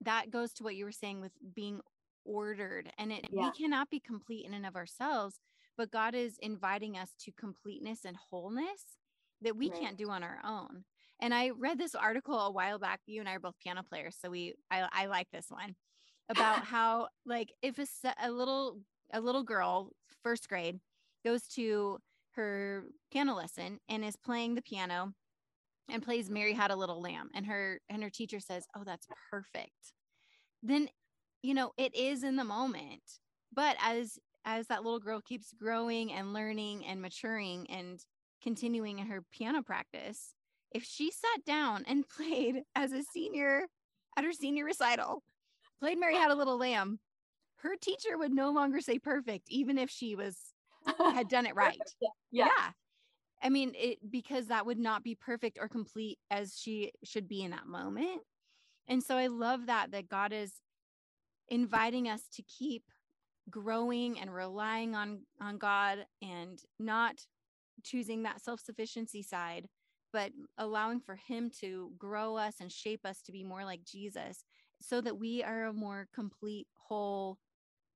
[0.02, 1.80] that goes to what you were saying with being
[2.26, 3.44] ordered and it yeah.
[3.44, 5.40] we cannot be complete in and of ourselves
[5.78, 8.98] but god is inviting us to completeness and wholeness
[9.42, 9.80] that we right.
[9.80, 10.84] can't do on our own
[11.20, 14.18] and i read this article a while back you and i are both piano players
[14.20, 15.76] so we i, I like this one
[16.30, 17.86] about how like if a,
[18.22, 18.80] a little
[19.14, 19.92] a little girl
[20.24, 20.80] first grade
[21.26, 21.98] goes to
[22.36, 25.14] her piano lesson and is playing the piano
[25.90, 29.08] and plays mary had a little lamb and her and her teacher says oh that's
[29.30, 29.94] perfect
[30.64, 30.88] then
[31.42, 33.02] you know it is in the moment
[33.54, 38.00] but as as that little girl keeps growing and learning and maturing and
[38.42, 40.34] continuing in her piano practice
[40.72, 43.68] if she sat down and played as a senior
[44.18, 45.24] at her senior recital
[45.80, 47.00] played mary had a little lamb
[47.58, 50.38] her teacher would no longer say perfect even if she was
[51.14, 52.10] had done it right yeah.
[52.32, 52.46] yeah.
[52.46, 52.70] yeah
[53.44, 57.44] i mean it because that would not be perfect or complete as she should be
[57.44, 58.22] in that moment
[58.88, 60.54] and so i love that that god is
[61.52, 62.84] inviting us to keep
[63.52, 67.16] growing and relying on on God and not
[67.84, 69.68] choosing that self-sufficiency side
[70.14, 74.44] but allowing for him to grow us and shape us to be more like Jesus
[74.82, 77.38] so that we are a more complete whole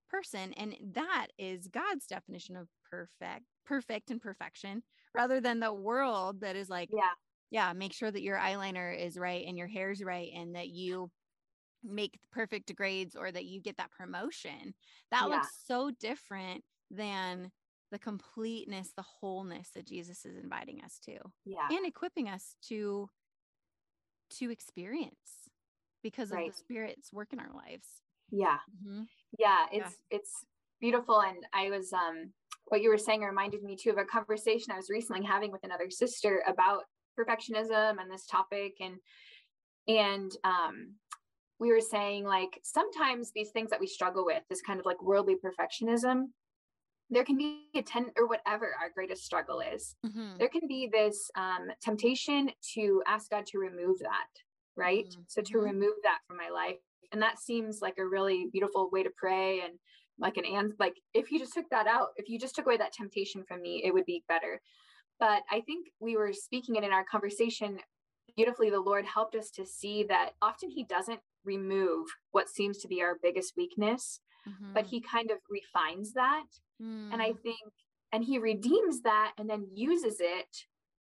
[0.10, 0.54] person.
[0.54, 4.84] And that is God's definition of perfect perfect and perfection
[5.16, 7.02] rather than the world that is like yeah.
[7.50, 11.10] yeah make sure that your eyeliner is right and your hair's right and that you
[11.86, 14.74] make perfect grades or that you get that promotion
[15.12, 15.36] that yeah.
[15.36, 17.52] looks so different than
[17.92, 21.14] the completeness the wholeness that jesus is inviting us to
[21.46, 23.10] yeah and equipping us to
[24.30, 25.50] to experience
[26.02, 26.48] because right.
[26.48, 27.88] of the spirit's work in our lives
[28.32, 29.04] yeah mm-hmm.
[29.38, 30.18] yeah it's yeah.
[30.18, 30.46] it's
[30.82, 32.32] beautiful and i was um
[32.66, 35.64] what you were saying reminded me too of a conversation i was recently having with
[35.64, 36.84] another sister about
[37.18, 38.96] perfectionism and this topic and
[39.88, 40.96] and um
[41.60, 45.02] we were saying like sometimes these things that we struggle with, this kind of like
[45.02, 46.26] worldly perfectionism,
[47.10, 49.96] there can be a ten or whatever our greatest struggle is.
[50.06, 50.38] Mm-hmm.
[50.40, 54.28] There can be this um, temptation to ask God to remove that,
[54.76, 55.06] right?
[55.08, 55.22] Mm-hmm.
[55.28, 55.66] So to mm-hmm.
[55.66, 56.78] remove that from my life,
[57.12, 59.74] and that seems like a really beautiful way to pray and
[60.20, 62.78] like an and like if you just took that out, if you just took away
[62.78, 64.60] that temptation from me, it would be better.
[65.20, 67.80] but I think we were speaking it in our conversation
[68.36, 68.70] beautifully.
[68.70, 73.02] The Lord helped us to see that often He doesn't remove what seems to be
[73.02, 74.74] our biggest weakness, mm-hmm.
[74.74, 76.46] but He kind of refines that.
[76.82, 77.14] Mm.
[77.14, 77.40] And I mm.
[77.42, 77.72] think,
[78.12, 80.66] and He redeems that and then uses it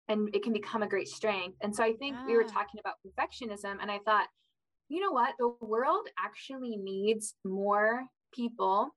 [0.09, 1.57] and it can become a great strength.
[1.62, 2.26] And so I think yeah.
[2.26, 4.26] we were talking about perfectionism, and I thought,
[4.89, 5.35] you know what?
[5.39, 8.05] The world actually needs more
[8.35, 8.91] people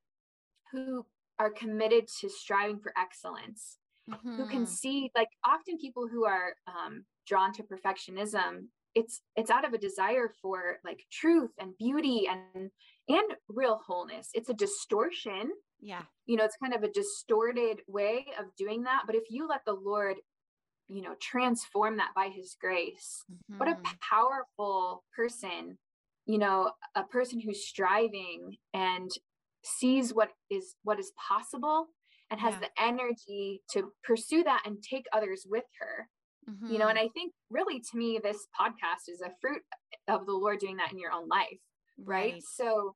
[0.71, 1.05] who
[1.39, 3.77] are committed to striving for excellence,
[4.09, 4.35] mm-hmm.
[4.35, 4.65] who can mm-hmm.
[4.65, 8.65] see, like, often people who are um, drawn to perfectionism
[8.95, 12.71] it's it's out of a desire for like truth and beauty and
[13.09, 18.25] and real wholeness it's a distortion yeah you know it's kind of a distorted way
[18.39, 20.15] of doing that but if you let the lord
[20.87, 23.59] you know transform that by his grace mm-hmm.
[23.59, 23.93] what a mm-hmm.
[24.09, 25.77] powerful person
[26.25, 29.11] you know a person who's striving and
[29.63, 31.87] sees what is what is possible
[32.29, 32.59] and has yeah.
[32.59, 36.07] the energy to pursue that and take others with her
[36.49, 36.71] mm-hmm.
[36.71, 37.07] you know and mm-hmm.
[37.07, 39.61] i think really to me this podcast is a fruit
[40.07, 41.59] of the lord doing that in your own life
[42.05, 42.43] right, right.
[42.43, 42.95] so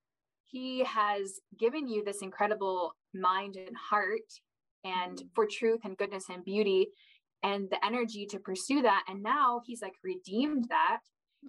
[0.51, 4.19] he has given you this incredible mind and heart
[4.83, 5.27] and mm-hmm.
[5.33, 6.87] for truth and goodness and beauty
[7.43, 9.03] and the energy to pursue that.
[9.07, 10.99] And now he's like redeemed that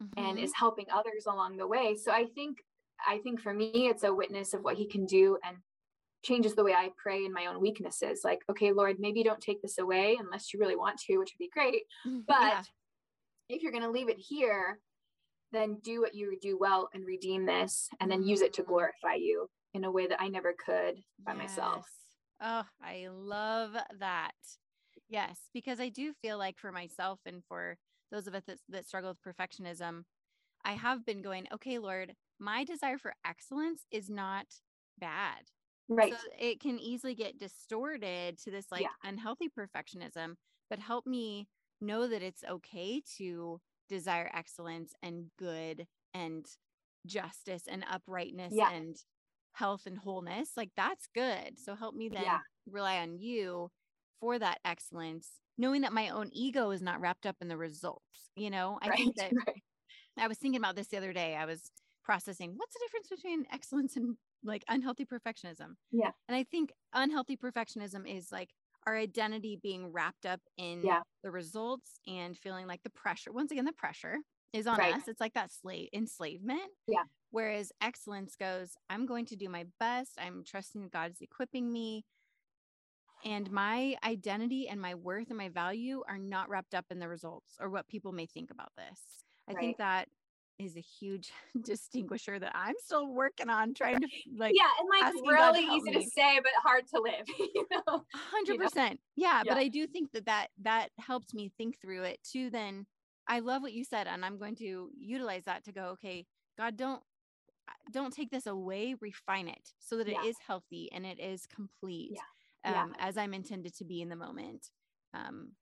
[0.00, 0.24] mm-hmm.
[0.24, 1.96] and is helping others along the way.
[2.02, 2.58] So I think,
[3.06, 5.56] I think for me, it's a witness of what he can do and
[6.22, 8.20] changes the way I pray in my own weaknesses.
[8.24, 11.44] Like, okay, Lord, maybe don't take this away unless you really want to, which would
[11.44, 11.82] be great.
[12.06, 12.20] Mm-hmm.
[12.26, 12.62] But yeah.
[13.48, 14.78] if you're going to leave it here,
[15.52, 18.70] then do what you do well and redeem this and then use it to mm-hmm.
[18.70, 21.38] glorify you in a way that I never could by yes.
[21.38, 21.86] myself.
[22.40, 24.32] Oh, I love that.
[25.08, 27.76] Yes, because I do feel like for myself and for
[28.10, 30.02] those of us that, that struggle with perfectionism,
[30.64, 34.46] I have been going, okay, Lord, my desire for excellence is not
[34.98, 35.42] bad.
[35.96, 36.12] Right.
[36.12, 38.88] So it can easily get distorted to this like yeah.
[39.04, 40.34] unhealthy perfectionism,
[40.70, 41.48] but help me
[41.80, 46.46] know that it's okay to desire excellence and good and
[47.06, 48.70] justice and uprightness yeah.
[48.72, 48.96] and
[49.52, 50.50] health and wholeness.
[50.56, 51.58] Like that's good.
[51.58, 52.38] So help me then yeah.
[52.70, 53.70] rely on you
[54.20, 55.28] for that excellence,
[55.58, 58.30] knowing that my own ego is not wrapped up in the results.
[58.36, 59.62] You know, I right, think that right.
[60.18, 61.34] I was thinking about this the other day.
[61.34, 61.70] I was
[62.04, 65.76] processing what's the difference between excellence and like unhealthy perfectionism.
[65.90, 66.10] Yeah.
[66.28, 68.50] And I think unhealthy perfectionism is like
[68.86, 71.00] our identity being wrapped up in yeah.
[71.22, 73.32] the results and feeling like the pressure.
[73.32, 74.16] Once again, the pressure
[74.52, 74.94] is on right.
[74.94, 75.06] us.
[75.06, 76.60] It's like that slave enslavement.
[76.88, 77.04] Yeah.
[77.30, 80.18] Whereas excellence goes, I'm going to do my best.
[80.18, 82.04] I'm trusting God's equipping me
[83.24, 87.08] and my identity and my worth and my value are not wrapped up in the
[87.08, 89.00] results or what people may think about this.
[89.48, 89.60] I right.
[89.60, 90.08] think that
[90.58, 91.30] is a huge
[91.64, 96.04] distinguisher that I'm still working on trying to like yeah and like really easy me.
[96.04, 98.04] to say but hard to live you know
[98.46, 98.72] 100% you know?
[98.74, 102.50] Yeah, yeah but I do think that that that helped me think through it too
[102.50, 102.86] then
[103.28, 106.26] I love what you said and I'm going to utilize that to go okay
[106.58, 107.02] God don't
[107.92, 110.22] don't take this away refine it so that yeah.
[110.22, 112.22] it is healthy and it is complete yeah
[112.64, 113.06] um, yeah.
[113.06, 114.68] as I'm intended to be in the moment,
[115.14, 115.52] um,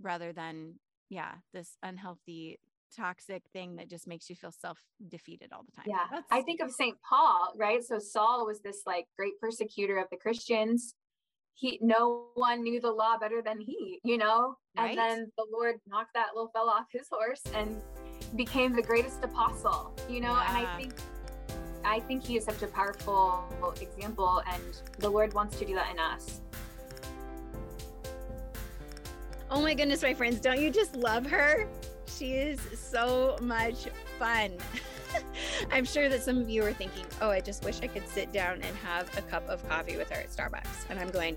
[0.00, 0.74] rather than,
[1.08, 2.58] yeah, this unhealthy,
[2.94, 4.78] toxic thing that just makes you feel self
[5.08, 5.84] defeated all the time.
[5.86, 6.04] Yeah.
[6.10, 6.96] That's- I think of St.
[7.08, 7.82] Paul, right?
[7.82, 10.94] So Saul was this like great persecutor of the Christians.
[11.54, 14.56] He, no one knew the law better than he, you know?
[14.76, 14.90] Right?
[14.90, 17.80] And then the Lord knocked that little fellow off his horse and
[18.34, 20.32] became the greatest apostle, you know?
[20.32, 20.58] Yeah.
[20.58, 20.94] And I think
[21.86, 23.44] I think he is such a powerful
[23.80, 24.62] example, and
[24.98, 26.40] the Lord wants to do that in us.
[29.48, 31.68] Oh my goodness, my friends, don't you just love her?
[32.06, 33.86] She is so much
[34.18, 34.52] fun.
[35.70, 38.32] I'm sure that some of you are thinking, oh, I just wish I could sit
[38.32, 40.88] down and have a cup of coffee with her at Starbucks.
[40.88, 41.36] And I'm going,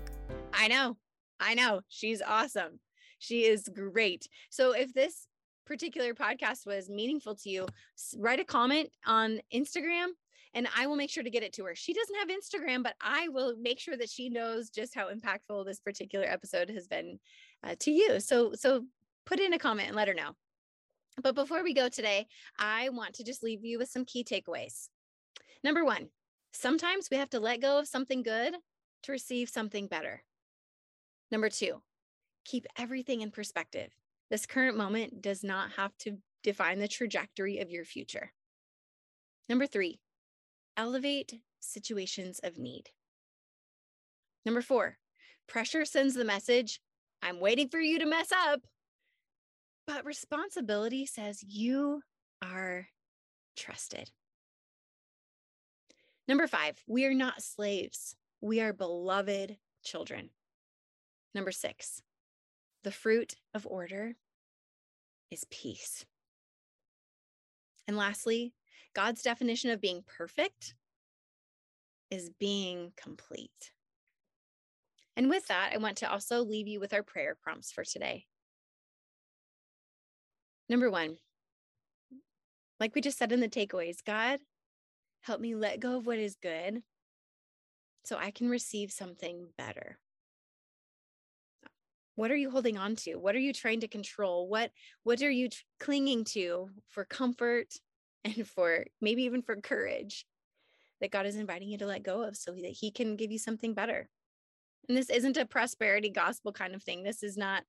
[0.52, 0.96] I know,
[1.38, 1.80] I know.
[1.88, 2.80] She's awesome.
[3.18, 4.26] She is great.
[4.50, 5.26] So if this
[5.66, 7.66] particular podcast was meaningful to you,
[8.16, 10.08] write a comment on Instagram
[10.54, 11.74] and I will make sure to get it to her.
[11.74, 15.64] She doesn't have Instagram, but I will make sure that she knows just how impactful
[15.64, 17.18] this particular episode has been
[17.62, 18.20] uh, to you.
[18.20, 18.84] So so
[19.26, 20.32] put in a comment and let her know.
[21.22, 22.26] But before we go today,
[22.58, 24.88] I want to just leave you with some key takeaways.
[25.62, 26.08] Number 1,
[26.52, 28.54] sometimes we have to let go of something good
[29.02, 30.22] to receive something better.
[31.30, 31.80] Number 2,
[32.44, 33.90] keep everything in perspective.
[34.30, 38.32] This current moment does not have to define the trajectory of your future.
[39.48, 40.00] Number 3,
[40.76, 42.84] elevate situations of need.
[44.44, 44.96] Number four,
[45.46, 46.80] pressure sends the message
[47.22, 48.60] I'm waiting for you to mess up.
[49.92, 52.02] But responsibility says you
[52.40, 52.86] are
[53.56, 54.08] trusted.
[56.28, 60.30] Number five, we are not slaves, we are beloved children.
[61.34, 62.02] Number six,
[62.84, 64.14] the fruit of order
[65.32, 66.06] is peace.
[67.88, 68.54] And lastly,
[68.94, 70.76] God's definition of being perfect
[72.12, 73.72] is being complete.
[75.16, 78.26] And with that, I want to also leave you with our prayer prompts for today.
[80.70, 81.16] Number one,
[82.78, 84.38] like we just said in the takeaways, God,
[85.22, 86.84] help me let go of what is good
[88.04, 89.98] so I can receive something better.
[92.14, 93.16] What are you holding on to?
[93.16, 94.46] What are you trying to control?
[94.48, 94.70] What
[95.02, 95.48] what are you
[95.80, 97.74] clinging to for comfort
[98.24, 100.24] and for maybe even for courage
[101.00, 103.40] that God is inviting you to let go of so that he can give you
[103.40, 104.08] something better?
[104.88, 107.02] And this isn't a prosperity gospel kind of thing.
[107.02, 107.64] This is not,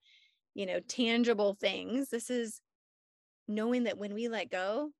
[0.53, 2.09] you know, tangible things.
[2.09, 2.61] This is
[3.51, 4.91] knowing that when we let go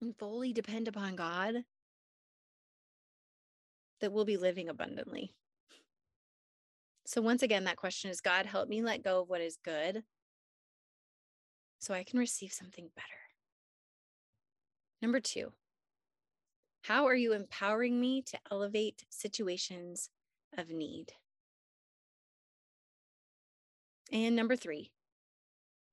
[0.00, 1.54] and fully depend upon God,
[4.00, 5.34] that we'll be living abundantly.
[7.04, 10.02] So, once again, that question is God, help me let go of what is good
[11.78, 13.08] so I can receive something better.
[15.00, 15.52] Number two,
[16.82, 20.10] how are you empowering me to elevate situations
[20.56, 21.12] of need?
[24.12, 24.92] And number three,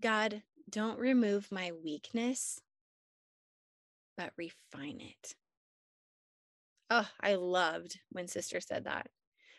[0.01, 2.61] God, don't remove my weakness,
[4.17, 5.35] but refine it.
[6.89, 9.07] Oh, I loved when sister said that.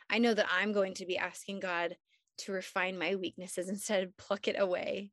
[0.09, 1.97] I know that I'm going to be asking God
[2.39, 5.13] to refine my weaknesses instead of pluck it away.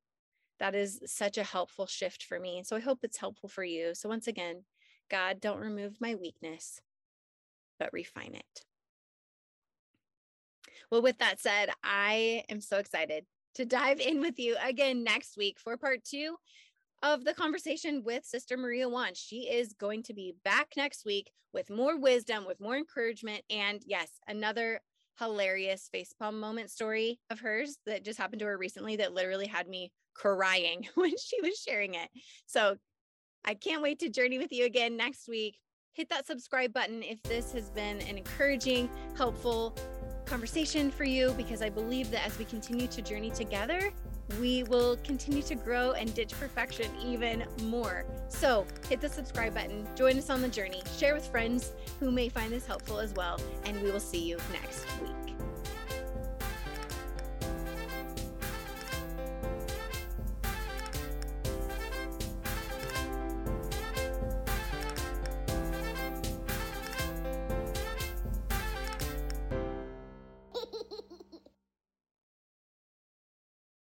[0.59, 2.63] That is such a helpful shift for me.
[2.65, 3.93] So I hope it's helpful for you.
[3.93, 4.63] So once again,
[5.09, 6.81] God, don't remove my weakness,
[7.79, 8.65] but refine it.
[10.89, 13.25] Well, with that said, I am so excited
[13.57, 16.35] to dive in with you again next week for part two
[17.01, 19.13] of the conversation with Sister Maria Juan.
[19.15, 23.81] She is going to be back next week with more wisdom, with more encouragement, and
[23.83, 24.79] yes, another
[25.17, 29.67] hilarious facepalm moment story of hers that just happened to her recently that literally had
[29.67, 32.09] me crying when she was sharing it.
[32.45, 32.75] So
[33.43, 35.57] I can't wait to journey with you again next week.
[35.93, 39.75] Hit that subscribe button if this has been an encouraging, helpful
[40.27, 43.91] conversation for you, because I believe that as we continue to journey together,
[44.39, 48.05] we will continue to grow and ditch perfection even more.
[48.27, 52.27] So hit the subscribe button, join us on the journey, share with friends who may
[52.29, 55.26] find this helpful as well, and we will see you next week.